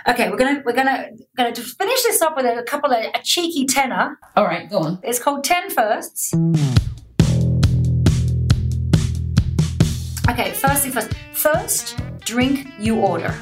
Okay, 0.06 0.30
we're 0.30 0.38
gonna 0.38 0.62
we're 0.66 0.74
gonna 0.74 1.12
gonna 1.38 1.56
finish 1.56 2.04
this 2.04 2.22
up 2.22 2.36
with 2.36 2.46
a 2.46 2.62
couple 2.63 2.92
of 2.92 3.06
a 3.16 3.22
cheeky 3.24 3.66
tenor. 3.66 4.20
All 4.36 4.44
right, 4.44 4.70
go 4.70 4.80
on. 4.80 5.00
It's 5.02 5.18
called 5.18 5.46
Ten 5.46 5.70
Firsts. 5.70 6.34
Okay, 10.30 10.52
first 10.52 10.84
thing 10.84 10.92
first. 10.92 11.13
First, 11.32 12.00
drink 12.26 12.68
you 12.80 13.00
order. 13.00 13.34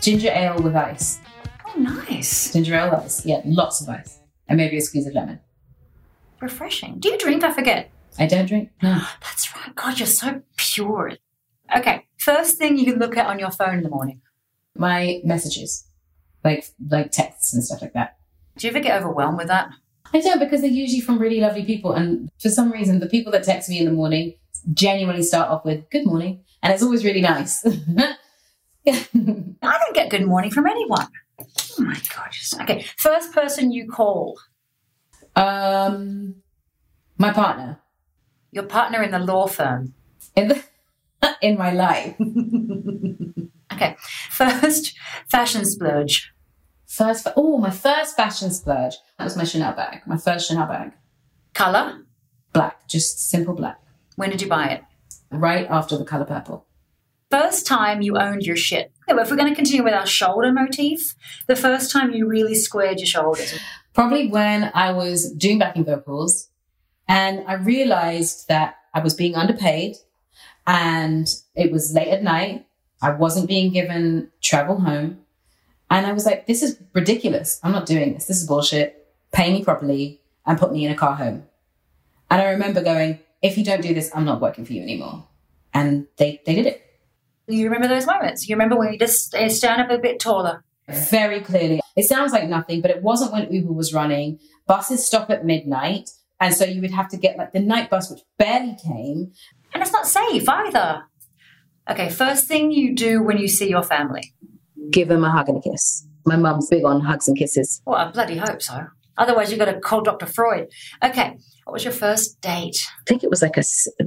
Ginger 0.00 0.30
ale 0.30 0.60
with 0.60 0.74
ice. 0.76 1.20
Oh, 1.66 1.78
nice. 1.78 2.52
Ginger 2.52 2.74
ale 2.74 2.90
with 2.90 3.00
ice. 3.00 3.26
Yeah, 3.26 3.40
lots 3.44 3.80
of 3.80 3.88
ice. 3.88 4.18
And 4.48 4.56
maybe 4.56 4.76
a 4.76 4.80
squeeze 4.80 5.06
of 5.06 5.14
lemon. 5.14 5.40
Refreshing. 6.40 6.98
Do 6.98 7.08
you 7.08 7.18
drink? 7.18 7.44
I 7.44 7.52
forget. 7.52 7.90
I 8.18 8.26
don't 8.26 8.46
drink. 8.46 8.70
No. 8.82 9.00
That's 9.20 9.54
right. 9.54 9.74
God, 9.74 9.98
you're 9.98 10.06
so 10.06 10.42
pure. 10.56 11.12
Okay, 11.76 12.06
first 12.18 12.58
thing 12.58 12.76
you 12.76 12.84
can 12.84 12.98
look 12.98 13.16
at 13.16 13.26
on 13.26 13.38
your 13.38 13.50
phone 13.50 13.78
in 13.78 13.82
the 13.82 13.88
morning. 13.88 14.20
My 14.76 15.20
messages, 15.24 15.86
like 16.44 16.64
like 16.90 17.12
texts 17.12 17.54
and 17.54 17.62
stuff 17.62 17.82
like 17.82 17.92
that. 17.92 18.16
Do 18.56 18.66
you 18.66 18.70
ever 18.70 18.80
get 18.80 19.00
overwhelmed 19.00 19.38
with 19.38 19.48
that? 19.48 19.70
I 20.12 20.20
don't 20.20 20.38
because 20.38 20.60
they're 20.60 20.70
usually 20.70 21.00
from 21.00 21.18
really 21.18 21.40
lovely 21.40 21.64
people, 21.64 21.92
and 21.92 22.30
for 22.38 22.50
some 22.50 22.70
reason, 22.70 23.00
the 23.00 23.08
people 23.08 23.32
that 23.32 23.44
text 23.44 23.68
me 23.68 23.78
in 23.78 23.86
the 23.86 23.92
morning 23.92 24.34
genuinely 24.74 25.22
start 25.22 25.48
off 25.48 25.64
with 25.64 25.88
"Good 25.90 26.06
morning," 26.06 26.44
and 26.62 26.72
it's 26.72 26.82
always 26.82 27.04
really 27.04 27.20
nice. 27.20 27.64
I 28.86 29.06
don't 29.12 29.94
get 29.94 30.10
good 30.10 30.26
morning 30.26 30.50
from 30.50 30.66
anyone. 30.66 31.06
Oh 31.40 31.82
my 31.82 31.94
gosh. 32.14 32.52
Okay, 32.62 32.84
first 32.96 33.32
person 33.32 33.72
you 33.72 33.88
call. 33.88 34.38
um, 35.36 36.36
my 37.18 37.32
partner 37.32 37.80
Your 38.50 38.64
partner 38.64 39.02
in 39.02 39.10
the 39.12 39.18
law 39.18 39.46
firm. 39.46 39.94
in 40.36 40.48
the 40.48 40.62
in 41.42 41.56
my 41.56 41.72
life. 41.72 42.16
Okay, 43.72 43.96
first 44.30 44.94
fashion 45.28 45.64
splurge. 45.64 46.32
First, 46.86 47.26
oh, 47.36 47.56
my 47.56 47.70
first 47.70 48.16
fashion 48.16 48.50
splurge. 48.50 48.96
That 49.18 49.24
was 49.24 49.36
my 49.36 49.44
Chanel 49.44 49.72
bag. 49.74 50.02
My 50.06 50.18
first 50.18 50.48
Chanel 50.48 50.66
bag, 50.66 50.92
Color. 51.54 52.02
black, 52.52 52.86
just 52.86 53.30
simple 53.30 53.54
black. 53.54 53.80
When 54.16 54.28
did 54.28 54.42
you 54.42 54.48
buy 54.48 54.66
it? 54.68 54.82
Right 55.32 55.66
after 55.68 55.96
the 55.96 56.04
color 56.04 56.24
purple. 56.24 56.66
First 57.30 57.66
time 57.66 58.02
you 58.02 58.18
owned 58.18 58.42
your 58.42 58.56
shit. 58.56 58.92
Okay, 59.04 59.14
well, 59.14 59.24
if 59.24 59.30
we're 59.30 59.38
going 59.38 59.48
to 59.48 59.56
continue 59.56 59.82
with 59.82 59.94
our 59.94 60.06
shoulder 60.06 60.52
motif, 60.52 61.14
the 61.46 61.56
first 61.56 61.90
time 61.90 62.12
you 62.12 62.28
really 62.28 62.54
squared 62.54 62.98
your 62.98 63.06
shoulders. 63.06 63.58
Probably 63.94 64.28
when 64.28 64.70
I 64.74 64.92
was 64.92 65.32
doing 65.32 65.58
backing 65.58 65.86
vocals 65.86 66.50
and 67.08 67.42
I 67.46 67.54
realized 67.54 68.48
that 68.48 68.76
I 68.92 69.00
was 69.00 69.14
being 69.14 69.34
underpaid 69.34 69.96
and 70.66 71.26
it 71.54 71.72
was 71.72 71.94
late 71.94 72.08
at 72.08 72.22
night. 72.22 72.66
I 73.00 73.10
wasn't 73.10 73.48
being 73.48 73.72
given 73.72 74.30
travel 74.42 74.80
home. 74.80 75.18
And 75.90 76.06
I 76.06 76.12
was 76.12 76.26
like, 76.26 76.46
this 76.46 76.62
is 76.62 76.78
ridiculous. 76.92 77.58
I'm 77.62 77.72
not 77.72 77.86
doing 77.86 78.14
this. 78.14 78.26
This 78.26 78.40
is 78.40 78.46
bullshit. 78.46 79.08
Pay 79.32 79.52
me 79.52 79.64
properly 79.64 80.20
and 80.46 80.58
put 80.58 80.72
me 80.72 80.84
in 80.84 80.92
a 80.92 80.96
car 80.96 81.16
home. 81.16 81.44
And 82.30 82.40
I 82.40 82.50
remember 82.50 82.82
going, 82.82 83.20
if 83.42 83.58
you 83.58 83.64
don't 83.64 83.82
do 83.82 83.92
this, 83.92 84.10
I'm 84.14 84.24
not 84.24 84.40
working 84.40 84.64
for 84.64 84.72
you 84.72 84.82
anymore. 84.82 85.26
And 85.74 86.06
they, 86.16 86.40
they 86.46 86.54
did 86.54 86.66
it 86.66 86.82
You 87.48 87.64
remember 87.64 87.88
those 87.88 88.06
moments? 88.06 88.48
You 88.48 88.54
remember 88.54 88.76
when 88.78 88.92
you 88.92 88.98
just 88.98 89.34
uh, 89.34 89.48
stand 89.48 89.82
up 89.82 89.90
a 89.90 89.98
bit 89.98 90.20
taller? 90.20 90.64
very 90.88 91.40
clearly. 91.40 91.80
It 91.96 92.08
sounds 92.08 92.32
like 92.32 92.48
nothing, 92.48 92.82
but 92.82 92.90
it 92.90 93.02
wasn't 93.02 93.32
when 93.32 93.52
Uber 93.52 93.72
was 93.72 93.94
running. 93.94 94.38
Buses 94.66 95.06
stop 95.06 95.30
at 95.30 95.44
midnight. 95.44 96.10
And 96.40 96.54
so 96.54 96.64
you 96.64 96.80
would 96.80 96.90
have 96.90 97.08
to 97.10 97.16
get 97.16 97.38
like 97.38 97.52
the 97.52 97.60
night 97.60 97.88
bus, 97.88 98.10
which 98.10 98.20
barely 98.36 98.76
came. 98.82 99.32
And 99.72 99.82
it's 99.82 99.92
not 99.92 100.06
safe 100.06 100.46
either. 100.48 101.04
Okay, 101.88 102.10
first 102.10 102.46
thing 102.46 102.72
you 102.72 102.94
do 102.94 103.22
when 103.22 103.38
you 103.38 103.48
see 103.48 103.68
your 103.68 103.82
family. 103.82 104.34
Give 104.90 105.08
them 105.08 105.24
a 105.24 105.30
hug 105.30 105.48
and 105.48 105.58
a 105.58 105.60
kiss. 105.60 106.06
My 106.26 106.36
mum's 106.36 106.68
big 106.68 106.84
on 106.84 107.00
hugs 107.00 107.28
and 107.28 107.36
kisses. 107.36 107.80
Well, 107.86 107.96
I 107.96 108.10
bloody 108.10 108.36
hope 108.36 108.60
so. 108.60 108.86
Otherwise, 109.18 109.50
you've 109.50 109.58
got 109.58 109.66
to 109.66 109.78
call 109.80 110.00
Dr. 110.00 110.26
Freud. 110.26 110.68
Okay, 111.02 111.36
what 111.64 111.72
was 111.72 111.84
your 111.84 111.92
first 111.92 112.40
date? 112.40 112.76
I 113.00 113.02
think 113.06 113.22
it 113.22 113.30
was 113.30 113.42
like 113.42 113.56
a 113.56 113.62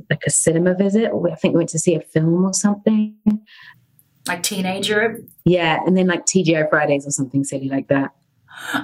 like 0.10 0.24
a 0.26 0.30
cinema 0.30 0.74
visit. 0.74 1.12
Or 1.12 1.32
I 1.32 1.36
think 1.36 1.54
we 1.54 1.60
went 1.60 1.70
to 1.70 1.80
see 1.80 1.96
a 1.96 2.02
film 2.02 2.46
or 2.46 2.54
something. 2.54 3.16
Like 4.28 4.44
teenager? 4.44 5.20
Yeah, 5.46 5.80
and 5.86 5.96
then 5.96 6.08
like 6.08 6.26
TGI 6.26 6.70
Fridays 6.70 7.06
or 7.06 7.12
something 7.12 7.44
silly 7.44 7.70
like 7.70 7.88
that. 7.90 8.12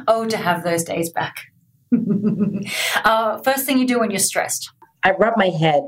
Oh, 0.08 0.28
to 0.28 0.36
have 0.36 0.64
those 0.64 0.84
days 0.84 1.10
back. 1.12 1.46
uh, 3.06 3.38
first 3.40 3.66
thing 3.66 3.78
you 3.78 3.88
do 3.88 4.00
when 4.00 4.12
you're 4.12 4.20
stressed. 4.20 4.70
I 5.04 5.12
rub 5.12 5.36
my 5.38 5.50
head. 5.50 5.84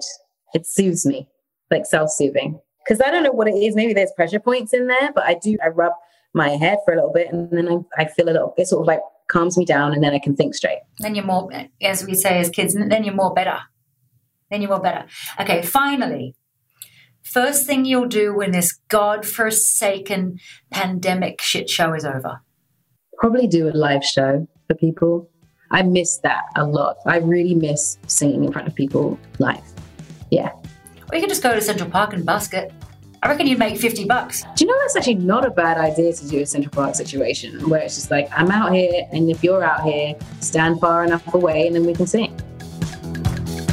It 0.54 0.66
soothes 0.66 1.06
me, 1.06 1.28
like 1.70 1.86
self 1.86 2.10
soothing. 2.10 2.60
Because 2.84 3.02
I 3.02 3.12
don't 3.12 3.24
know 3.24 3.32
what 3.32 3.48
it 3.48 3.56
is. 3.56 3.76
Maybe 3.76 3.94
there's 3.94 4.12
pressure 4.16 4.40
points 4.40 4.74
in 4.74 4.88
there, 4.88 5.12
but 5.14 5.26
I 5.26 5.36
do. 5.36 5.58
I 5.64 5.68
rub 5.68 5.94
my 6.34 6.50
head 6.50 6.80
for 6.86 6.94
a 6.94 6.98
little 6.98 7.14
bit, 7.14 7.28
and 7.32 7.50
then 7.52 7.68
I, 7.70 8.02
I 8.04 8.06
feel 8.06 8.26
a 8.26 8.32
little. 8.32 8.54
It 8.58 8.68
sort 8.68 8.82
of 8.82 8.88
like 8.88 9.02
calms 9.30 9.58
me 9.58 9.66
down, 9.66 9.94
and 9.94 10.04
then 10.04 10.14
I 10.14 10.20
can 10.20 10.36
think 10.36 10.56
straight. 10.56 10.80
Then 11.00 11.16
you're 11.16 11.26
more, 11.26 11.50
as 11.82 12.06
we 12.06 12.16
say 12.16 12.40
as 12.40 12.50
kids, 12.50 12.74
then 12.74 13.04
you're 13.04 13.14
more 13.14 13.34
better. 13.34 13.60
Then 14.52 14.62
you're 14.62 14.70
more 14.70 14.80
better. 14.80 15.06
Okay, 15.40 15.62
finally, 15.62 16.36
first 17.24 17.66
thing 17.66 17.86
you'll 17.86 18.08
do 18.08 18.36
when 18.36 18.52
this 18.52 18.80
God-forsaken 18.90 20.40
pandemic 20.72 21.42
shit 21.42 21.70
show 21.70 21.94
is 21.94 22.06
over. 22.06 22.42
Probably 23.18 23.48
do 23.48 23.68
a 23.68 23.72
live 23.72 24.04
show 24.04 24.48
for 24.68 24.76
people. 24.76 25.30
I 25.72 25.82
miss 25.82 26.18
that 26.20 26.44
a 26.56 26.66
lot. 26.66 26.98
I 27.08 27.18
really 27.18 27.56
miss 27.56 27.98
singing 28.06 28.44
in 28.44 28.52
front 28.52 28.68
of 28.68 28.76
people 28.76 29.18
live. 29.40 29.64
Yeah. 30.30 30.52
Or 31.12 31.16
you 31.16 31.20
can 31.20 31.30
just 31.30 31.42
go 31.42 31.56
to 31.56 31.62
Central 31.62 31.90
Park 31.90 32.14
and 32.14 32.26
busk 32.26 32.54
it. 32.54 32.72
I 33.24 33.30
reckon 33.30 33.48
you'd 33.48 33.58
make 33.58 33.78
50 33.78 34.04
bucks. 34.04 34.44
Do 34.58 34.66
you 34.66 34.68
know 34.68 34.78
that's 34.82 34.98
actually 34.98 35.16
not 35.16 35.46
a 35.46 35.50
bad 35.50 35.78
idea 35.78 36.12
to 36.12 36.28
do 36.28 36.42
a 36.42 36.46
Central 36.46 36.74
Park 36.74 36.94
situation 36.94 37.70
where 37.70 37.80
it's 37.80 37.96
just 37.96 38.12
like, 38.12 38.28
I'm 38.38 38.52
out 38.52 38.74
here, 38.74 39.08
and 39.14 39.30
if 39.30 39.42
you're 39.42 39.64
out 39.64 39.82
here, 39.86 40.16
stand 40.42 40.82
far 40.82 41.06
enough 41.06 41.34
away 41.34 41.66
and 41.66 41.74
then 41.74 41.86
we 41.86 41.94
can 41.94 42.06
sing. 42.06 42.38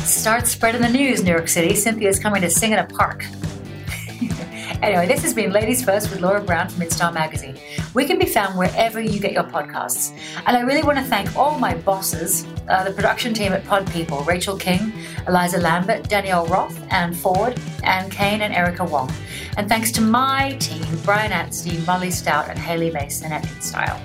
Start 0.05 0.47
spreading 0.47 0.83
the 0.83 0.89
news, 0.89 1.25
New 1.25 1.33
York 1.33 1.49
City. 1.49 1.75
Cynthia's 1.75 2.21
coming 2.21 2.43
to 2.43 2.51
sing 2.51 2.71
in 2.71 2.79
a 2.79 2.87
park. 2.87 3.25
anyway, 4.83 5.09
this 5.09 5.21
has 5.23 5.35
been 5.35 5.51
Ladies 5.51 5.85
First 5.85 6.11
with 6.11 6.21
Laura 6.21 6.41
Brown 6.41 6.69
from 6.69 6.87
InStyle 6.87 7.13
Magazine. 7.13 7.59
We 7.93 8.05
can 8.05 8.19
be 8.19 8.27
found 8.27 8.57
wherever 8.57 9.01
you 9.01 9.19
get 9.19 9.33
your 9.33 9.45
podcasts. 9.45 10.17
And 10.47 10.57
I 10.57 10.61
really 10.61 10.83
want 10.83 10.99
to 10.99 11.05
thank 11.05 11.35
all 11.37 11.59
my 11.59 11.75
bosses, 11.75 12.47
uh, 12.69 12.85
the 12.85 12.93
production 12.93 13.35
team 13.35 13.53
at 13.53 13.65
Pod 13.67 13.91
People, 13.91 14.23
Rachel 14.23 14.57
King, 14.57 14.93
Eliza 15.27 15.59
Lambert, 15.59 16.09
Danielle 16.09 16.47
Roth, 16.47 16.81
Anne 16.91 17.15
Ford, 17.15 17.59
Anne 17.83 18.09
Kane, 18.11 18.43
and 18.43 18.55
Erica 18.55 18.85
Wong. 18.85 19.11
And 19.57 19.69
thanks 19.69 19.91
to 19.93 20.01
my 20.01 20.53
team, 20.61 20.85
Brian 21.05 21.33
Atstein, 21.33 21.85
Molly 21.87 22.11
Stout, 22.11 22.49
and 22.49 22.59
Haley 22.59 22.91
Mason 22.93 23.33
at 23.33 23.43
InStyle. 23.43 24.01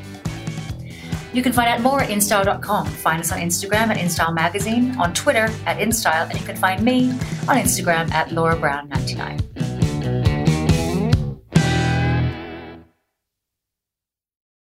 You 1.31 1.43
can 1.43 1.51
find 1.51 1.67
out 1.67 1.81
more 1.81 1.99
at 1.99 2.09
InStyle.com. 2.09 2.87
Find 2.87 3.19
us 3.19 3.31
on 3.31 3.39
Instagram 3.39 3.89
at 3.89 3.97
InStyle 3.97 4.33
Magazine, 4.33 4.97
on 4.97 5.13
Twitter 5.13 5.49
at 5.65 5.77
InStyle, 5.77 6.29
and 6.29 6.39
you 6.39 6.45
can 6.45 6.55
find 6.55 6.81
me 6.81 7.11
on 7.47 7.57
Instagram 7.57 8.09
at 8.11 8.31
Laura 8.31 8.55
Brown 8.55 8.87
99 8.89 9.74